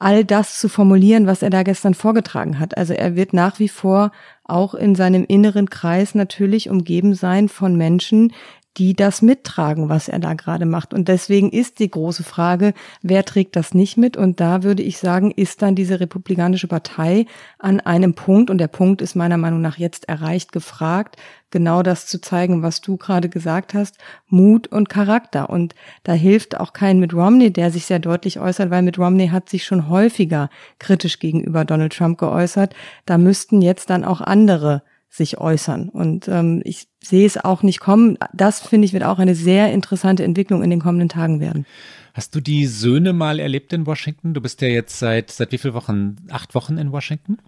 all 0.00 0.24
das 0.24 0.58
zu 0.58 0.68
formulieren, 0.68 1.26
was 1.26 1.42
er 1.42 1.50
da 1.50 1.62
gestern 1.62 1.94
vorgetragen 1.94 2.58
hat. 2.58 2.76
Also 2.76 2.94
er 2.94 3.14
wird 3.14 3.32
nach 3.32 3.58
wie 3.58 3.68
vor 3.68 4.10
auch 4.44 4.74
in 4.74 4.94
seinem 4.94 5.24
inneren 5.28 5.70
Kreis 5.70 6.14
natürlich 6.14 6.70
umgeben 6.70 7.14
sein 7.14 7.48
von 7.48 7.76
Menschen, 7.76 8.32
die 8.76 8.94
das 8.94 9.20
mittragen, 9.20 9.88
was 9.88 10.08
er 10.08 10.20
da 10.20 10.34
gerade 10.34 10.64
macht. 10.64 10.94
Und 10.94 11.08
deswegen 11.08 11.50
ist 11.50 11.80
die 11.80 11.90
große 11.90 12.22
Frage, 12.22 12.72
wer 13.02 13.24
trägt 13.24 13.56
das 13.56 13.74
nicht 13.74 13.96
mit? 13.96 14.16
Und 14.16 14.38
da 14.38 14.62
würde 14.62 14.82
ich 14.82 14.98
sagen, 14.98 15.32
ist 15.32 15.62
dann 15.62 15.74
diese 15.74 15.98
Republikanische 15.98 16.68
Partei 16.68 17.26
an 17.58 17.80
einem 17.80 18.14
Punkt, 18.14 18.48
und 18.48 18.58
der 18.58 18.68
Punkt 18.68 19.02
ist 19.02 19.16
meiner 19.16 19.38
Meinung 19.38 19.60
nach 19.60 19.76
jetzt 19.76 20.08
erreicht, 20.08 20.52
gefragt, 20.52 21.16
genau 21.50 21.82
das 21.82 22.06
zu 22.06 22.20
zeigen, 22.20 22.62
was 22.62 22.80
du 22.80 22.96
gerade 22.96 23.28
gesagt 23.28 23.74
hast, 23.74 23.98
Mut 24.28 24.68
und 24.68 24.88
Charakter. 24.88 25.50
Und 25.50 25.74
da 26.04 26.12
hilft 26.12 26.58
auch 26.58 26.72
kein 26.72 27.00
mit 27.00 27.12
Romney, 27.12 27.52
der 27.52 27.72
sich 27.72 27.86
sehr 27.86 27.98
deutlich 27.98 28.38
äußert, 28.38 28.70
weil 28.70 28.82
mit 28.82 28.98
Romney 28.98 29.28
hat 29.28 29.48
sich 29.48 29.64
schon 29.64 29.88
häufiger 29.88 30.48
kritisch 30.78 31.18
gegenüber 31.18 31.64
Donald 31.64 31.92
Trump 31.92 32.18
geäußert. 32.18 32.74
Da 33.04 33.18
müssten 33.18 33.62
jetzt 33.62 33.90
dann 33.90 34.04
auch 34.04 34.20
andere 34.20 34.82
sich 35.10 35.38
äußern. 35.38 35.88
Und 35.88 36.28
ähm, 36.28 36.62
ich 36.64 36.88
sehe 37.02 37.26
es 37.26 37.36
auch 37.36 37.62
nicht 37.62 37.80
kommen. 37.80 38.16
Das, 38.32 38.60
finde 38.60 38.86
ich, 38.86 38.92
wird 38.92 39.04
auch 39.04 39.18
eine 39.18 39.34
sehr 39.34 39.72
interessante 39.72 40.22
Entwicklung 40.22 40.62
in 40.62 40.70
den 40.70 40.80
kommenden 40.80 41.08
Tagen 41.08 41.40
werden. 41.40 41.66
Hast 42.14 42.34
du 42.34 42.40
die 42.40 42.66
Söhne 42.66 43.12
mal 43.12 43.40
erlebt 43.40 43.72
in 43.72 43.86
Washington? 43.86 44.34
Du 44.34 44.40
bist 44.40 44.60
ja 44.62 44.68
jetzt 44.68 44.98
seit, 44.98 45.30
seit 45.30 45.52
wie 45.52 45.58
vielen 45.58 45.74
Wochen? 45.74 46.16
Acht 46.30 46.54
Wochen 46.54 46.78
in 46.78 46.92
Washington? 46.92 47.38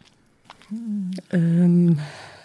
Ähm, 1.30 1.98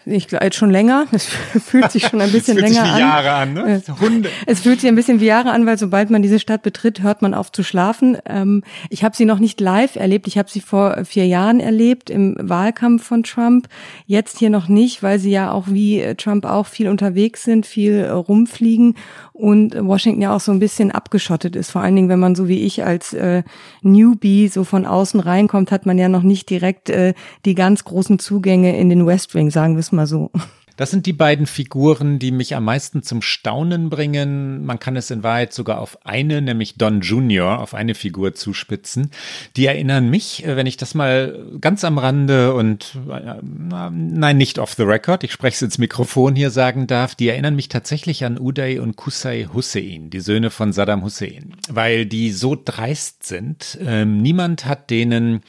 ich 0.07 0.27
glaube 0.27 0.53
schon 0.53 0.69
länger. 0.69 1.05
Es 1.11 1.25
fühlt 1.65 1.91
sich 1.91 2.07
schon 2.07 2.21
ein 2.21 2.31
bisschen 2.31 2.57
es 2.57 2.63
fühlt 2.63 2.73
länger 2.73 2.85
sich 2.85 2.95
wie 2.95 3.03
an. 3.03 3.09
Jahre 3.09 3.31
an, 3.31 3.53
ne? 3.53 3.83
Hunde. 3.99 4.29
Es 4.45 4.61
fühlt 4.61 4.81
sich 4.81 4.89
ein 4.89 4.95
bisschen 4.95 5.19
wie 5.19 5.25
Jahre 5.25 5.51
an, 5.51 5.65
weil 5.65 5.77
sobald 5.77 6.09
man 6.09 6.21
diese 6.21 6.39
Stadt 6.39 6.61
betritt, 6.61 7.01
hört 7.01 7.21
man 7.21 7.33
auf 7.33 7.51
zu 7.51 7.63
schlafen. 7.63 8.17
Ähm, 8.25 8.63
ich 8.89 9.03
habe 9.03 9.15
sie 9.15 9.25
noch 9.25 9.39
nicht 9.39 9.59
live 9.59 9.95
erlebt. 9.95 10.27
Ich 10.27 10.37
habe 10.37 10.49
sie 10.49 10.61
vor 10.61 11.03
vier 11.05 11.27
Jahren 11.27 11.59
erlebt 11.59 12.09
im 12.09 12.35
Wahlkampf 12.39 13.05
von 13.05 13.23
Trump. 13.23 13.67
Jetzt 14.05 14.39
hier 14.39 14.49
noch 14.49 14.67
nicht, 14.67 15.03
weil 15.03 15.19
sie 15.19 15.31
ja 15.31 15.51
auch 15.51 15.65
wie 15.67 16.15
Trump 16.17 16.45
auch 16.45 16.67
viel 16.67 16.87
unterwegs 16.87 17.43
sind, 17.43 17.65
viel 17.65 18.05
rumfliegen 18.05 18.95
und 19.37 19.75
Washington 19.75 20.21
ja 20.21 20.35
auch 20.35 20.39
so 20.39 20.51
ein 20.51 20.59
bisschen 20.59 20.91
abgeschottet 20.91 21.55
ist. 21.55 21.69
Vor 21.69 21.81
allen 21.81 21.95
Dingen, 21.95 22.09
wenn 22.09 22.19
man 22.19 22.33
so 22.33 22.47
wie 22.47 22.65
ich 22.65 22.83
als 22.83 23.13
äh, 23.13 23.43
Newbie 23.83 24.47
so 24.47 24.63
von 24.63 24.85
außen 24.85 25.19
reinkommt, 25.19 25.71
hat 25.71 25.85
man 25.85 25.99
ja 25.99 26.09
noch 26.09 26.23
nicht 26.23 26.49
direkt 26.49 26.89
äh, 26.89 27.13
die 27.45 27.53
ganz 27.53 27.83
großen 27.83 28.17
Zugänge 28.17 28.77
in 28.77 28.89
den 28.89 29.05
West 29.05 29.35
Wing, 29.35 29.51
sagen 29.51 29.75
wir 29.75 29.81
es 29.81 29.91
mal 29.91 30.07
so. 30.07 30.31
Das 30.77 30.91
sind 30.91 31.05
die 31.05 31.13
beiden 31.13 31.45
Figuren, 31.45 32.19
die 32.19 32.31
mich 32.31 32.55
am 32.55 32.63
meisten 32.63 33.03
zum 33.03 33.21
Staunen 33.21 33.89
bringen. 33.89 34.65
Man 34.65 34.79
kann 34.79 34.95
es 34.95 35.11
in 35.11 35.23
Wahrheit 35.23 35.51
sogar 35.51 35.79
auf 35.79 36.05
eine, 36.05 36.41
nämlich 36.41 36.75
Don 36.75 37.01
Jr., 37.01 37.59
auf 37.59 37.73
eine 37.73 37.95
Figur 37.95 38.33
zuspitzen. 38.33 39.11
Die 39.55 39.65
erinnern 39.65 40.09
mich, 40.09 40.45
äh, 40.45 40.55
wenn 40.55 40.67
ich 40.67 40.77
das 40.77 40.93
mal 40.93 41.45
ganz 41.59 41.83
am 41.83 41.97
Rande 41.97 42.53
und 42.53 42.97
äh, 43.09 43.35
nein, 43.41 44.37
nicht 44.37 44.59
off 44.59 44.75
the 44.75 44.83
record, 44.83 45.23
ich 45.23 45.31
spreche 45.31 45.55
es 45.55 45.61
ins 45.63 45.77
Mikrofon 45.77 46.35
hier 46.35 46.51
sagen 46.51 46.87
darf, 46.87 47.15
die 47.15 47.27
erinnern 47.27 47.55
mich 47.55 47.69
tatsächlich 47.69 48.23
an 48.23 48.39
Uday 48.39 48.79
und 48.79 48.95
Qusay 48.95 49.49
Hussein, 49.51 50.09
die 50.09 50.19
Söhne 50.19 50.51
von 50.51 50.73
Saddam 50.73 51.03
Hussein, 51.03 51.53
weil 51.69 52.05
die 52.05 52.31
so 52.31 52.55
dreist 52.55 53.25
sind. 53.25 53.79
Ähm, 53.81 54.21
niemand 54.21 54.65
hat 54.65 54.91
denen 54.91 55.41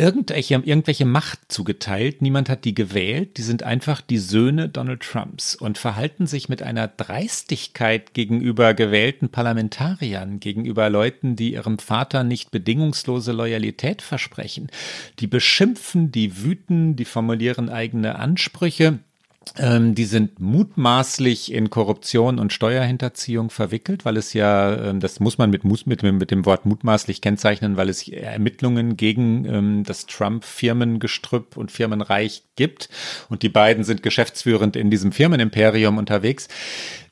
irgendwelche, 0.00 0.54
irgendwelche 0.54 1.04
Macht 1.04 1.38
zugeteilt. 1.48 2.22
Niemand 2.22 2.48
hat 2.48 2.64
die 2.64 2.74
gewählt. 2.74 3.36
Die 3.36 3.42
sind 3.42 3.62
einfach 3.62 4.00
die 4.00 4.18
Söhne 4.18 4.68
Donald 4.68 5.02
Trumps 5.02 5.54
und 5.54 5.78
verhalten 5.78 6.26
sich 6.26 6.48
mit 6.48 6.62
einer 6.62 6.88
Dreistigkeit 6.88 8.14
gegenüber 8.14 8.74
gewählten 8.74 9.28
Parlamentariern, 9.28 10.40
gegenüber 10.40 10.88
Leuten, 10.88 11.36
die 11.36 11.52
ihrem 11.52 11.78
Vater 11.78 12.24
nicht 12.24 12.50
bedingungslose 12.50 13.32
Loyalität 13.32 14.00
versprechen. 14.00 14.68
Die 15.18 15.26
beschimpfen, 15.26 16.10
die 16.10 16.42
wüten, 16.42 16.96
die 16.96 17.04
formulieren 17.04 17.68
eigene 17.68 18.18
Ansprüche. 18.18 19.00
Ähm, 19.56 19.94
die 19.94 20.04
sind 20.04 20.38
mutmaßlich 20.38 21.50
in 21.52 21.70
Korruption 21.70 22.38
und 22.38 22.52
Steuerhinterziehung 22.52 23.48
verwickelt, 23.50 24.04
weil 24.04 24.18
es 24.18 24.34
ja, 24.34 24.90
ähm, 24.90 25.00
das 25.00 25.18
muss 25.18 25.38
man 25.38 25.48
mit, 25.50 25.64
mit, 25.64 26.02
mit 26.02 26.30
dem 26.30 26.44
Wort 26.44 26.66
mutmaßlich 26.66 27.22
kennzeichnen, 27.22 27.78
weil 27.78 27.88
es 27.88 28.06
Ermittlungen 28.06 28.96
gegen 28.96 29.46
ähm, 29.46 29.82
das 29.84 30.06
Trump-Firmengestrüpp 30.06 31.56
und 31.56 31.72
Firmenreich 31.72 32.42
gibt. 32.54 32.90
Und 33.28 33.42
die 33.42 33.48
beiden 33.48 33.82
sind 33.82 34.02
geschäftsführend 34.02 34.76
in 34.76 34.90
diesem 34.90 35.10
Firmenimperium 35.10 35.96
unterwegs. 35.96 36.48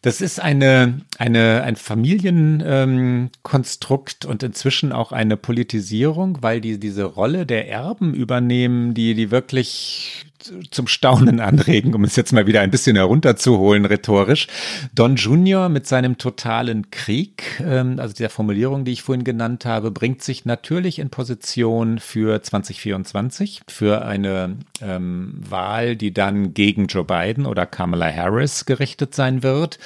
Das 0.03 0.21
ist 0.21 0.39
eine, 0.39 1.01
eine, 1.19 1.63
ein 1.65 1.77
Familienkonstrukt 1.77 4.25
ähm, 4.25 4.31
und 4.31 4.43
inzwischen 4.45 4.93
auch 4.93 5.13
eine 5.13 5.37
Politisierung, 5.37 6.39
weil 6.41 6.61
die 6.61 6.79
diese 6.79 7.05
Rolle 7.05 7.47
der 7.47 7.69
Erben 7.69 8.15
übernehmen, 8.15 8.95
die, 8.95 9.15
die 9.15 9.33
wirklich 9.33 10.28
zum 10.71 10.87
Staunen 10.87 11.41
anregen, 11.41 11.95
um 11.95 12.05
es 12.05 12.17
jetzt 12.17 12.33
mal 12.33 12.47
wieder 12.47 12.61
ein 12.61 12.71
bisschen 12.71 12.97
herunterzuholen, 12.97 13.85
rhetorisch. 13.85 14.47
Don 14.95 15.17
Junior 15.17 15.69
mit 15.69 15.87
seinem 15.87 16.19
totalen 16.19 16.91
Krieg, 16.91 17.61
ähm, 17.61 17.99
also 17.99 18.15
der 18.15 18.31
Formulierung, 18.31 18.85
die 18.85 18.93
ich 18.93 19.03
vorhin 19.03 19.25
genannt 19.25 19.65
habe, 19.65 19.91
bringt 19.91 20.23
sich 20.23 20.45
natürlich 20.45 20.99
in 20.99 21.11
Position 21.11 21.99
für 21.99 22.43
2024, 22.43 23.63
für 23.69 24.05
eine 24.05 24.57
ähm, 24.81 25.35
Wahl, 25.39 25.97
die 25.97 26.13
dann 26.13 26.55
gegen 26.55 26.87
Joe 26.87 27.05
Biden 27.05 27.47
oder 27.47 27.67
Kamala 27.67 28.11
Harris 28.13 28.65
gerichtet 28.65 29.15
sein 29.15 29.43
wird. 29.43 29.79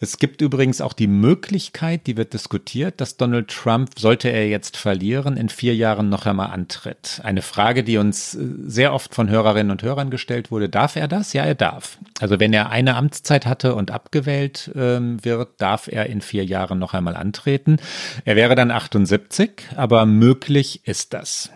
Es 0.00 0.18
gibt 0.18 0.40
übrigens 0.40 0.80
auch 0.80 0.92
die 0.92 1.08
Möglichkeit, 1.08 2.06
die 2.06 2.16
wird 2.16 2.34
diskutiert, 2.34 3.00
dass 3.00 3.16
Donald 3.16 3.48
Trump, 3.48 3.90
sollte 3.98 4.28
er 4.28 4.48
jetzt 4.48 4.76
verlieren, 4.76 5.36
in 5.36 5.48
vier 5.48 5.74
Jahren 5.74 6.08
noch 6.08 6.26
einmal 6.26 6.50
antritt. 6.50 7.20
Eine 7.24 7.42
Frage, 7.42 7.82
die 7.82 7.98
uns 7.98 8.34
äh, 8.34 8.44
sehr 8.66 8.94
oft 8.94 9.14
von 9.14 9.28
Hörerinnen 9.28 9.72
und 9.72 9.82
Hörern 9.82 9.87
gestellt 10.10 10.50
wurde. 10.50 10.68
Darf 10.68 10.96
er 10.96 11.08
das? 11.08 11.32
Ja, 11.32 11.44
er 11.44 11.54
darf. 11.54 11.98
Also 12.20 12.40
wenn 12.40 12.52
er 12.52 12.70
eine 12.70 12.96
Amtszeit 12.96 13.46
hatte 13.46 13.74
und 13.74 13.90
abgewählt 13.90 14.70
ähm, 14.74 15.24
wird, 15.24 15.60
darf 15.60 15.88
er 15.88 16.06
in 16.06 16.20
vier 16.20 16.44
Jahren 16.44 16.78
noch 16.78 16.94
einmal 16.94 17.16
antreten. 17.16 17.78
Er 18.24 18.36
wäre 18.36 18.54
dann 18.54 18.70
78, 18.70 19.68
aber 19.76 20.06
möglich 20.06 20.86
ist 20.86 21.14
das 21.14 21.50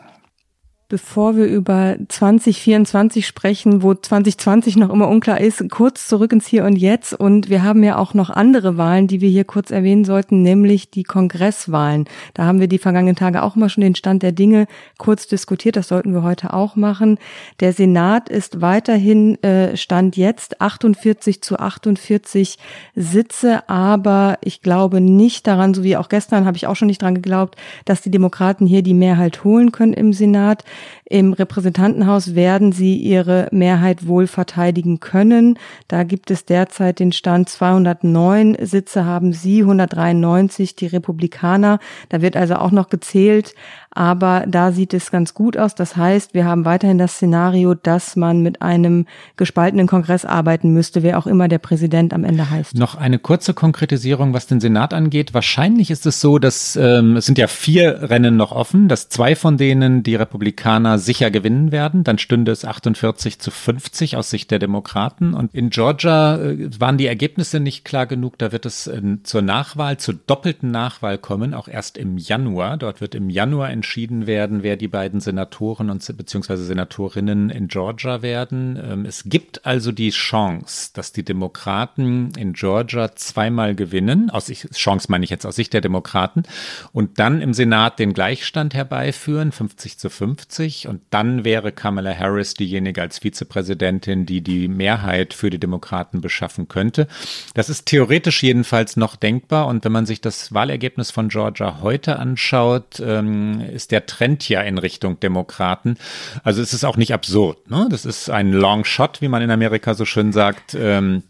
bevor 0.93 1.37
wir 1.37 1.47
über 1.47 1.97
2024 2.07 3.27
sprechen, 3.27 3.83
wo 3.83 3.95
2020 3.95 4.77
noch 4.77 4.91
immer 4.91 5.09
unklar 5.09 5.41
ist, 5.41 5.71
kurz 5.71 6.07
zurück 6.07 6.35
ins 6.35 6.47
Hier 6.47 6.67
und 6.67 6.77
Jetzt. 6.77 7.15
Und 7.15 7.49
wir 7.49 7.63
haben 7.63 7.83
ja 7.83 7.97
auch 7.97 8.13
noch 8.13 8.29
andere 8.29 8.77
Wahlen, 8.77 9.07
die 9.07 9.23
wir 9.23 9.31
hier 9.31 9.45
kurz 9.45 9.71
erwähnen 9.71 10.05
sollten, 10.05 10.43
nämlich 10.43 10.91
die 10.91 11.03
Kongresswahlen. 11.03 12.05
Da 12.35 12.45
haben 12.45 12.61
wir 12.61 12.69
die 12.69 12.77
vergangenen 12.77 13.17
Tage 13.17 13.43
auch 13.43 13.57
mal 13.57 13.71
schon 13.71 13.81
den 13.81 13.95
Stand 13.95 14.23
der 14.23 14.33
Dinge 14.33 14.67
kurz 14.99 15.27
diskutiert. 15.27 15.77
Das 15.77 15.89
sollten 15.89 16.13
wir 16.13 16.25
heute 16.25 16.53
auch 16.53 16.77
machen. 16.77 17.17
Der 17.61 17.73
Senat 17.73 18.29
ist 18.29 18.61
weiterhin 18.61 19.43
äh, 19.43 19.79
Stand 19.79 20.19
jetzt 20.19 20.61
48 20.61 21.41
zu 21.41 21.59
48 21.59 22.59
Sitze, 22.95 23.67
aber 23.67 24.37
ich 24.43 24.61
glaube 24.61 25.01
nicht 25.01 25.47
daran, 25.47 25.73
so 25.73 25.85
wie 25.85 25.97
auch 25.97 26.11
gestern 26.11 26.45
habe 26.45 26.59
ich 26.59 26.67
auch 26.67 26.77
schon 26.77 26.89
nicht 26.89 27.01
dran 27.01 27.15
geglaubt, 27.15 27.57
dass 27.87 28.03
die 28.03 28.11
Demokraten 28.11 28.67
hier 28.67 28.83
die 28.83 28.93
Mehrheit 28.93 29.43
holen 29.43 29.73
können 29.73 29.95
im 29.95 30.13
Senat. 30.13 30.65
Im 31.05 31.33
Repräsentantenhaus 31.33 32.35
werden 32.35 32.73
sie 32.73 32.97
ihre 32.97 33.49
Mehrheit 33.51 34.07
wohl 34.07 34.27
verteidigen 34.27 35.01
können. 35.01 35.59
Da 35.89 36.05
gibt 36.05 36.31
es 36.31 36.45
derzeit 36.45 36.99
den 36.99 37.13
Stand 37.13 37.49
209 37.49 38.57
Sitze 38.61 39.05
haben 39.05 39.33
sie, 39.33 39.63
193 39.63 40.77
die 40.77 40.87
Republikaner. 40.87 41.79
Da 42.09 42.23
wird 42.23 42.37
also 42.37 42.57
auch 42.57 42.71
noch 42.71 42.89
gezählt, 42.89 43.55
aber 43.95 44.45
da 44.49 44.73
sieht 44.73 44.95
es 44.95 45.11
ganz 45.11 45.35
gut 45.35 45.57
aus. 45.57 45.75
Das 45.75 45.97
heißt, 45.97 46.35
wir 46.35 46.47
haben 46.47 46.65
weiterhin 46.65 46.99
das 46.99 47.15
Szenario, 47.15 47.75
dass 47.75 48.17
man 48.17 48.41
mit 48.43 48.63
einem 48.63 49.07
gespaltenen 49.37 49.87
Kongress 49.87 50.25
arbeiten 50.25 50.73
müsste, 50.73 51.03
wer 51.03 51.19
auch 51.19 51.27
immer 51.27 51.49
der 51.49 51.59
Präsident 51.59 52.15
am 52.15 52.25
Ende 52.25 52.51
heißt. 52.51 52.75
Noch 52.77 52.95
eine 52.95 53.19
kurze 53.19 53.53
Konkretisierung, 53.53 54.33
was 54.33 54.47
den 54.47 54.61
Senat 54.61 54.95
angeht. 54.95 55.35
Wahrscheinlich 55.35 55.91
ist 55.91 56.07
es 56.07 56.21
so, 56.21 56.39
dass 56.39 56.77
ähm, 56.77 57.17
es 57.17 57.27
sind 57.27 57.39
ja 57.39 57.47
vier 57.47 58.11
Rennen 58.11 58.37
noch 58.37 58.53
offen, 58.53 58.89
dass 58.89 59.11
zwei 59.11 59.37
von 59.37 59.59
denen 59.59 60.03
die 60.03 60.15
Republikaner 60.15 60.99
sicher 60.99 61.31
gewinnen 61.31 61.71
werden. 61.71 62.03
Dann 62.03 62.19
stünde 62.19 62.53
es 62.53 62.65
48 62.65 63.39
zu 63.39 63.51
50 63.51 64.17
aus 64.17 64.31
Sicht 64.31 64.51
der 64.51 64.59
Demokraten. 64.59 65.35
Und 65.35 65.55
in 65.55 65.69
Georgia 65.69 66.37
äh, 66.37 66.71
waren 66.79 66.97
die 66.97 67.07
Ergebnisse 67.07 67.61
nicht 67.61 67.85
klar 67.85 68.07
genug. 68.07 68.39
Da 68.39 68.53
wird 68.53 68.65
es 68.65 68.87
äh, 68.87 69.03
zur 69.23 69.43
Nachwahl, 69.43 69.99
zur 69.99 70.15
doppelten 70.15 70.71
Nachwahl 70.71 71.19
kommen, 71.19 71.53
auch 71.53 71.69
erst 71.69 71.99
im 71.99 72.17
Januar. 72.17 72.79
Dort 72.79 73.01
wird 73.01 73.15
im 73.15 73.29
Januar 73.29 73.71
in 73.71 73.82
entschieden 73.83 74.29
werden, 74.29 74.63
wer 74.63 74.77
die 74.77 74.87
beiden 74.87 75.19
Senatoren 75.19 75.91
und 75.91 76.17
beziehungsweise 76.17 76.65
Senatorinnen 76.65 77.51
in 77.51 77.67
Georgia 77.67 78.23
werden. 78.23 78.81
Ähm, 78.81 79.05
es 79.05 79.25
gibt 79.25 79.67
also 79.67 79.91
die 79.91 80.11
Chance, 80.11 80.91
dass 80.95 81.11
die 81.11 81.25
Demokraten 81.25 82.31
in 82.39 82.53
Georgia 82.53 83.17
zweimal 83.17 83.75
gewinnen. 83.75 84.31
Aus 84.31 84.47
Chance 84.47 85.09
meine 85.11 85.25
ich 85.25 85.31
jetzt 85.31 85.45
aus 85.45 85.57
Sicht 85.57 85.73
der 85.73 85.81
Demokraten 85.81 86.45
und 86.93 87.19
dann 87.19 87.43
im 87.43 87.55
Senat 87.55 87.99
den 87.99 88.13
Gleichstand 88.13 88.73
herbeiführen, 88.73 89.51
50 89.51 89.99
zu 89.99 90.09
50. 90.09 90.87
Und 90.87 91.03
dann 91.11 91.45
wäre 91.45 91.73
Kamala 91.73 92.17
Harris 92.17 92.55
diejenige 92.55 93.03
als 93.03 93.19
Vizepräsidentin, 93.19 94.27
die 94.27 94.43
die 94.43 94.69
Mehrheit 94.69 95.35
für 95.35 95.51
die 95.51 95.59
Demokraten 95.59 96.21
beschaffen 96.21 96.69
könnte. 96.69 97.09
Das 97.55 97.69
ist 97.69 97.87
theoretisch 97.87 98.45
jedenfalls 98.45 98.97
noch 98.97 99.17
denkbar. 99.17 99.67
Und 99.67 99.85
wenn 99.85 99.93
man 99.93 100.07
sich 100.07 100.21
das 100.21 100.55
Wahlergebnis 100.55 101.11
von 101.11 101.29
Georgia 101.29 101.81
heute 101.81 102.21
anschaut, 102.21 103.03
ähm, 103.05 103.72
ist 103.73 103.91
der 103.91 104.07
Trend 104.07 104.49
ja 104.49 104.61
in 104.63 104.79
Richtung 104.79 105.19
Demokraten. 105.21 105.97
Also 106.45 106.63
es 106.63 106.73
ist 106.73 106.85
auch 106.85 106.97
nicht 106.97 107.13
absurd. 107.15 107.71
Ne? 107.71 107.89
Das 107.91 108.05
ist 108.05 108.31
ein 108.31 108.53
Long 108.53 108.85
Shot, 108.85 109.21
wie 109.21 109.29
man 109.29 109.43
in 109.43 109.51
Amerika 109.51 109.95
so 109.95 110.05
schön 110.05 110.33
sagt. 110.33 110.75
Ähm, 110.75 111.23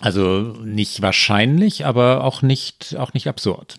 also 0.00 0.54
nicht 0.64 1.02
wahrscheinlich, 1.02 1.84
aber 1.84 2.24
auch 2.24 2.42
nicht, 2.42 2.96
auch 2.98 3.14
nicht 3.14 3.26
absurd. 3.28 3.76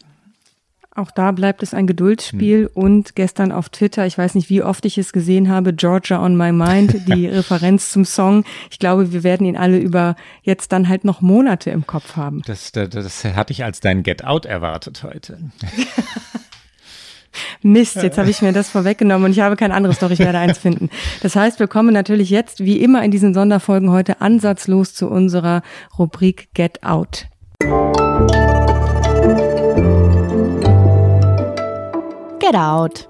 Auch 0.95 1.11
da 1.11 1.31
bleibt 1.31 1.63
es 1.63 1.73
ein 1.73 1.87
Geduldsspiel 1.87 2.65
hm. 2.65 2.69
und 2.73 3.15
gestern 3.15 3.53
auf 3.53 3.69
Twitter, 3.69 4.05
ich 4.05 4.17
weiß 4.17 4.35
nicht, 4.35 4.49
wie 4.49 4.63
oft 4.63 4.83
ich 4.83 4.97
es 4.97 5.13
gesehen 5.13 5.47
habe, 5.47 5.73
Georgia 5.73 6.21
on 6.21 6.35
my 6.35 6.51
mind, 6.51 7.07
die 7.07 7.27
Referenz 7.27 7.91
zum 7.91 8.03
Song. 8.03 8.43
Ich 8.69 8.79
glaube, 8.79 9.13
wir 9.13 9.23
werden 9.23 9.45
ihn 9.47 9.55
alle 9.55 9.77
über 9.77 10.15
jetzt 10.41 10.73
dann 10.73 10.89
halt 10.89 11.05
noch 11.05 11.21
Monate 11.21 11.69
im 11.69 11.87
Kopf 11.87 12.17
haben. 12.17 12.41
Das, 12.45 12.73
das, 12.73 12.89
das 12.89 13.23
hatte 13.23 13.53
ich 13.53 13.63
als 13.63 13.79
dein 13.79 14.03
Get 14.03 14.25
Out 14.25 14.45
erwartet 14.45 15.03
heute. 15.03 15.39
Mist, 17.61 17.97
jetzt 17.97 18.17
habe 18.17 18.29
ich 18.29 18.41
mir 18.41 18.53
das 18.53 18.69
vorweggenommen 18.69 19.25
und 19.25 19.31
ich 19.31 19.39
habe 19.39 19.55
kein 19.55 19.71
anderes, 19.71 19.99
doch 19.99 20.11
ich 20.11 20.19
werde 20.19 20.37
eins 20.37 20.57
finden. 20.57 20.89
Das 21.21 21.35
heißt, 21.35 21.59
wir 21.59 21.67
kommen 21.67 21.93
natürlich 21.93 22.29
jetzt, 22.29 22.63
wie 22.63 22.77
immer 22.77 23.03
in 23.03 23.11
diesen 23.11 23.33
Sonderfolgen 23.33 23.91
heute, 23.91 24.21
ansatzlos 24.21 24.93
zu 24.93 25.07
unserer 25.09 25.61
Rubrik 25.97 26.49
Get 26.53 26.83
Out. 26.83 27.27
Get 32.39 32.55
Out. 32.55 33.08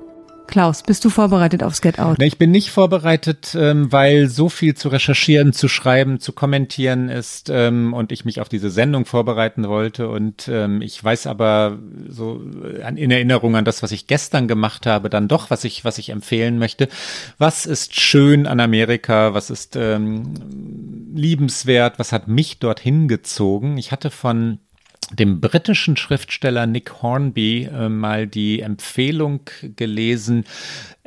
Klaus, 0.49 0.81
bist 0.81 1.05
du 1.05 1.12
vorbereitet 1.12 1.62
aufs 1.62 1.79
Get 1.79 1.99
Out? 1.99 2.19
Ich 2.19 2.39
bin 2.39 2.49
nicht 2.49 2.71
vorbereitet, 2.71 3.55
ähm, 3.55 3.91
weil 3.91 4.27
so 4.27 4.49
viel 4.49 4.73
zu 4.73 4.89
recherchieren, 4.89 5.53
zu 5.53 5.67
schreiben, 5.67 6.19
zu 6.19 6.33
kommentieren 6.33 7.07
ist 7.07 7.51
ähm, 7.51 7.93
und 7.93 8.12
ich 8.12 8.25
mich 8.25 8.41
auf 8.41 8.49
diese 8.49 8.71
Sendung 8.71 9.05
vorbereiten 9.05 9.67
wollte. 9.67 10.09
Und 10.09 10.47
ähm, 10.47 10.81
ich 10.81 11.03
weiß 11.03 11.27
aber 11.27 11.77
so 12.07 12.41
in 12.95 13.12
Erinnerung 13.12 13.55
an 13.55 13.63
das, 13.63 13.83
was 13.83 13.91
ich 13.91 14.07
gestern 14.07 14.47
gemacht 14.47 14.88
habe, 14.88 15.12
dann 15.12 15.27
doch, 15.27 15.51
was 15.51 15.65
ich, 15.65 15.85
was 15.85 15.99
ich 15.99 16.09
empfehlen 16.09 16.57
möchte. 16.57 16.89
Was 17.38 17.67
ist 17.67 17.99
schön 17.99 18.47
an 18.47 18.59
Amerika? 18.59 19.35
Was 19.35 19.51
ist 19.51 19.77
liebenswert? 21.13 21.99
Was 21.99 22.12
hat 22.12 22.27
mich 22.27 22.57
dorthin 22.57 23.07
gezogen? 23.07 23.77
Ich 23.77 23.91
hatte 23.91 24.09
von 24.09 24.57
dem 25.12 25.41
britischen 25.41 25.98
Schriftsteller 25.98 26.67
Nick 26.67 27.02
Hornby 27.02 27.65
äh, 27.65 27.89
mal 27.89 28.28
die 28.28 28.62
Empfehlung 28.62 29.41
gelesen, 29.76 30.45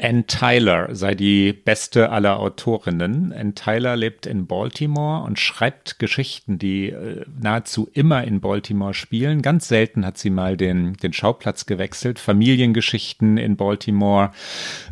Ann 0.02 0.26
Tyler 0.26 0.94
sei 0.94 1.14
die 1.14 1.52
beste 1.52 2.10
aller 2.10 2.40
Autorinnen. 2.40 3.32
Ann 3.32 3.54
Tyler 3.54 3.94
lebt 3.94 4.26
in 4.26 4.46
Baltimore 4.46 5.22
und 5.24 5.38
schreibt 5.38 6.00
Geschichten, 6.00 6.58
die 6.58 6.88
äh, 6.88 7.24
nahezu 7.40 7.88
immer 7.92 8.24
in 8.24 8.40
Baltimore 8.40 8.94
spielen. 8.94 9.42
Ganz 9.42 9.68
selten 9.68 10.04
hat 10.04 10.18
sie 10.18 10.30
mal 10.30 10.56
den, 10.56 10.94
den 10.94 11.12
Schauplatz 11.12 11.66
gewechselt. 11.66 12.18
Familiengeschichten 12.18 13.36
in 13.36 13.56
Baltimore 13.56 14.32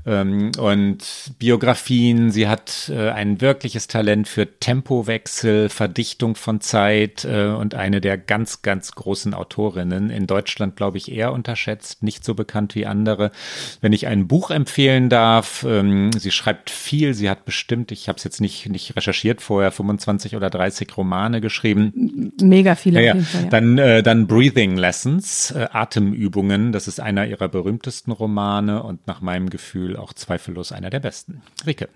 ähm, 0.06 0.52
und 0.58 1.32
Biografien. 1.38 2.30
Sie 2.30 2.46
hat 2.46 2.92
äh, 2.94 3.10
ein 3.10 3.40
wirkliches 3.40 3.88
Talent 3.88 4.28
für 4.28 4.60
Tempowechsel, 4.60 5.70
Verdichtung 5.70 6.36
von 6.36 6.60
Zeit 6.60 7.24
äh, 7.24 7.46
und 7.46 7.74
eine 7.74 8.00
der 8.00 8.16
ganz, 8.16 8.62
ganz 8.62 8.92
großen 9.00 9.34
Autorinnen. 9.34 10.10
In 10.10 10.26
Deutschland, 10.26 10.76
glaube 10.76 10.98
ich, 10.98 11.10
eher 11.10 11.32
unterschätzt, 11.32 12.02
nicht 12.02 12.24
so 12.24 12.34
bekannt 12.34 12.74
wie 12.74 12.86
andere. 12.86 13.32
Wenn 13.80 13.92
ich 13.92 14.06
ein 14.06 14.28
Buch 14.28 14.50
empfehlen 14.50 15.08
darf. 15.08 15.64
Ähm, 15.68 16.12
sie 16.12 16.30
schreibt 16.30 16.70
viel. 16.70 17.14
Sie 17.14 17.28
hat 17.28 17.44
bestimmt, 17.44 17.92
ich 17.92 18.08
habe 18.08 18.18
es 18.18 18.24
jetzt 18.24 18.40
nicht, 18.40 18.68
nicht 18.68 18.96
recherchiert 18.96 19.40
vorher, 19.40 19.72
25 19.72 20.36
oder 20.36 20.50
30 20.50 20.96
Romane 20.96 21.40
geschrieben. 21.40 22.32
Mega 22.40 22.74
viele. 22.74 23.02
Ja, 23.02 23.16
ja. 23.16 23.22
Fall, 23.22 23.44
ja. 23.44 23.48
Dann, 23.48 23.78
äh, 23.78 24.02
dann 24.02 24.26
Breathing 24.26 24.76
Lessons, 24.76 25.50
äh, 25.50 25.66
Atemübungen. 25.72 26.72
Das 26.72 26.86
ist 26.86 27.00
einer 27.00 27.26
ihrer 27.26 27.48
berühmtesten 27.48 28.12
Romane 28.12 28.82
und 28.82 29.06
nach 29.06 29.20
meinem 29.20 29.50
Gefühl 29.50 29.96
auch 29.96 30.12
zweifellos 30.12 30.72
einer 30.72 30.90
der 30.90 31.00
besten. 31.00 31.42
Rike. 31.66 31.88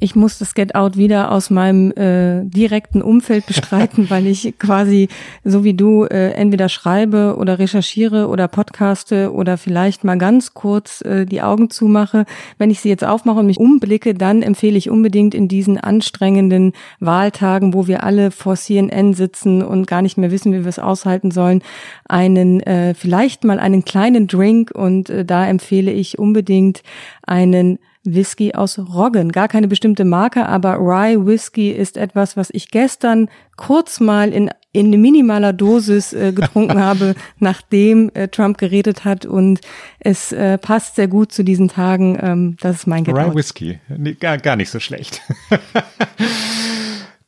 Ich 0.00 0.14
muss 0.14 0.38
das 0.38 0.54
Get 0.54 0.74
Out 0.74 0.96
wieder 0.96 1.32
aus 1.32 1.50
meinem 1.50 1.90
äh, 1.92 2.44
direkten 2.44 3.02
Umfeld 3.02 3.46
bestreiten, 3.46 4.10
weil 4.10 4.26
ich 4.26 4.54
quasi 4.58 5.08
so 5.44 5.64
wie 5.64 5.74
du 5.74 6.04
äh, 6.04 6.32
entweder 6.32 6.68
schreibe 6.68 7.36
oder 7.38 7.58
recherchiere 7.58 8.28
oder 8.28 8.48
podcaste 8.48 9.32
oder 9.32 9.58
vielleicht 9.58 10.04
mal 10.04 10.18
ganz 10.18 10.54
kurz 10.54 11.00
äh, 11.02 11.26
die 11.26 11.42
Augen 11.42 11.70
zumache. 11.70 12.26
Wenn 12.58 12.70
ich 12.70 12.80
sie 12.80 12.88
jetzt 12.88 13.04
aufmache 13.04 13.40
und 13.40 13.46
mich 13.46 13.58
umblicke, 13.58 14.14
dann 14.14 14.42
empfehle 14.42 14.78
ich 14.78 14.90
unbedingt 14.90 15.34
in 15.34 15.48
diesen 15.48 15.78
anstrengenden 15.78 16.72
Wahltagen, 17.00 17.74
wo 17.74 17.86
wir 17.86 18.04
alle 18.04 18.30
vor 18.30 18.56
CNN 18.56 19.14
sitzen 19.14 19.62
und 19.62 19.86
gar 19.86 20.02
nicht 20.02 20.18
mehr 20.18 20.30
wissen, 20.30 20.52
wie 20.52 20.60
wir 20.60 20.68
es 20.68 20.78
aushalten 20.78 21.30
sollen, 21.30 21.62
einen 22.08 22.60
äh, 22.60 22.94
vielleicht 22.94 23.44
mal 23.44 23.58
einen 23.58 23.84
kleinen 23.84 24.26
Drink 24.26 24.70
und 24.70 25.10
äh, 25.10 25.24
da 25.24 25.46
empfehle 25.46 25.90
ich 25.90 26.18
unbedingt 26.18 26.82
einen 27.26 27.78
Whisky 28.04 28.54
aus 28.54 28.78
Roggen. 28.78 29.32
Gar 29.32 29.48
keine 29.48 29.68
bestimmte 29.68 30.04
Marke, 30.04 30.46
aber 30.46 30.76
Rye 30.78 31.26
Whisky 31.26 31.70
ist 31.70 31.96
etwas, 31.96 32.36
was 32.36 32.48
ich 32.50 32.70
gestern 32.70 33.28
kurz 33.56 34.00
mal 34.00 34.32
in, 34.32 34.50
in 34.72 34.90
minimaler 34.90 35.52
Dosis 35.52 36.12
äh, 36.12 36.32
getrunken 36.32 36.80
habe, 36.82 37.14
nachdem 37.38 38.10
äh, 38.14 38.28
Trump 38.28 38.58
geredet 38.58 39.04
hat. 39.04 39.26
Und 39.26 39.60
es 39.98 40.32
äh, 40.32 40.58
passt 40.58 40.96
sehr 40.96 41.08
gut 41.08 41.32
zu 41.32 41.42
diesen 41.42 41.68
Tagen. 41.68 42.18
Ähm, 42.20 42.56
das 42.60 42.76
ist 42.76 42.86
mein 42.86 43.04
Gedanke. 43.04 43.32
Rye 43.32 43.36
Whisky, 43.36 43.80
nee, 43.88 44.14
gar, 44.14 44.38
gar 44.38 44.56
nicht 44.56 44.70
so 44.70 44.80
schlecht. 44.80 45.22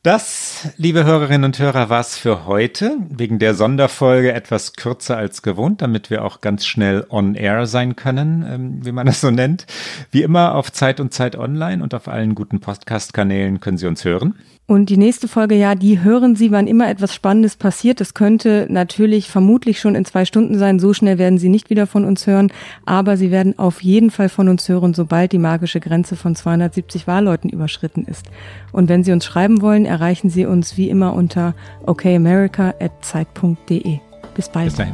Das, 0.03 0.67
liebe 0.77 1.03
Hörerinnen 1.03 1.43
und 1.43 1.59
Hörer, 1.59 1.89
war's 1.89 2.17
für 2.17 2.47
heute. 2.47 2.97
Wegen 3.11 3.37
der 3.37 3.53
Sonderfolge 3.53 4.33
etwas 4.33 4.73
kürzer 4.73 5.15
als 5.15 5.43
gewohnt, 5.43 5.83
damit 5.83 6.09
wir 6.09 6.25
auch 6.25 6.41
ganz 6.41 6.65
schnell 6.65 7.05
on 7.09 7.35
air 7.35 7.67
sein 7.67 7.95
können, 7.95 8.43
ähm, 8.49 8.83
wie 8.83 8.93
man 8.93 9.05
das 9.05 9.21
so 9.21 9.29
nennt. 9.29 9.67
Wie 10.09 10.23
immer 10.23 10.55
auf 10.55 10.71
Zeit 10.71 10.99
und 10.99 11.13
Zeit 11.13 11.35
online 11.35 11.83
und 11.83 11.93
auf 11.93 12.07
allen 12.07 12.33
guten 12.33 12.59
Podcast-Kanälen 12.59 13.59
können 13.59 13.77
Sie 13.77 13.85
uns 13.85 14.03
hören. 14.03 14.39
Und 14.71 14.87
die 14.87 14.95
nächste 14.95 15.27
Folge, 15.27 15.55
ja, 15.55 15.75
die 15.75 16.01
hören 16.01 16.37
Sie, 16.37 16.49
wann 16.49 16.65
immer 16.65 16.89
etwas 16.89 17.13
Spannendes 17.13 17.57
passiert. 17.57 17.99
Das 17.99 18.13
könnte 18.13 18.67
natürlich 18.69 19.29
vermutlich 19.29 19.81
schon 19.81 19.95
in 19.95 20.05
zwei 20.05 20.23
Stunden 20.23 20.57
sein. 20.57 20.79
So 20.79 20.93
schnell 20.93 21.17
werden 21.17 21.37
Sie 21.37 21.49
nicht 21.49 21.69
wieder 21.69 21.87
von 21.87 22.05
uns 22.05 22.25
hören. 22.25 22.53
Aber 22.85 23.17
Sie 23.17 23.31
werden 23.31 23.59
auf 23.59 23.83
jeden 23.83 24.11
Fall 24.11 24.29
von 24.29 24.47
uns 24.47 24.69
hören, 24.69 24.93
sobald 24.93 25.33
die 25.33 25.39
magische 25.39 25.81
Grenze 25.81 26.15
von 26.15 26.37
270 26.37 27.05
Wahlleuten 27.05 27.49
überschritten 27.49 28.05
ist. 28.05 28.27
Und 28.71 28.87
wenn 28.87 29.03
Sie 29.03 29.11
uns 29.11 29.25
schreiben 29.25 29.61
wollen, 29.61 29.83
erreichen 29.83 30.29
Sie 30.29 30.45
uns 30.45 30.77
wie 30.77 30.89
immer 30.89 31.15
unter 31.15 31.53
okamerica.zeit.de. 31.85 33.99
Bis 34.35 34.47
bald. 34.47 34.67
Bis 34.67 34.75
dahin. 34.75 34.93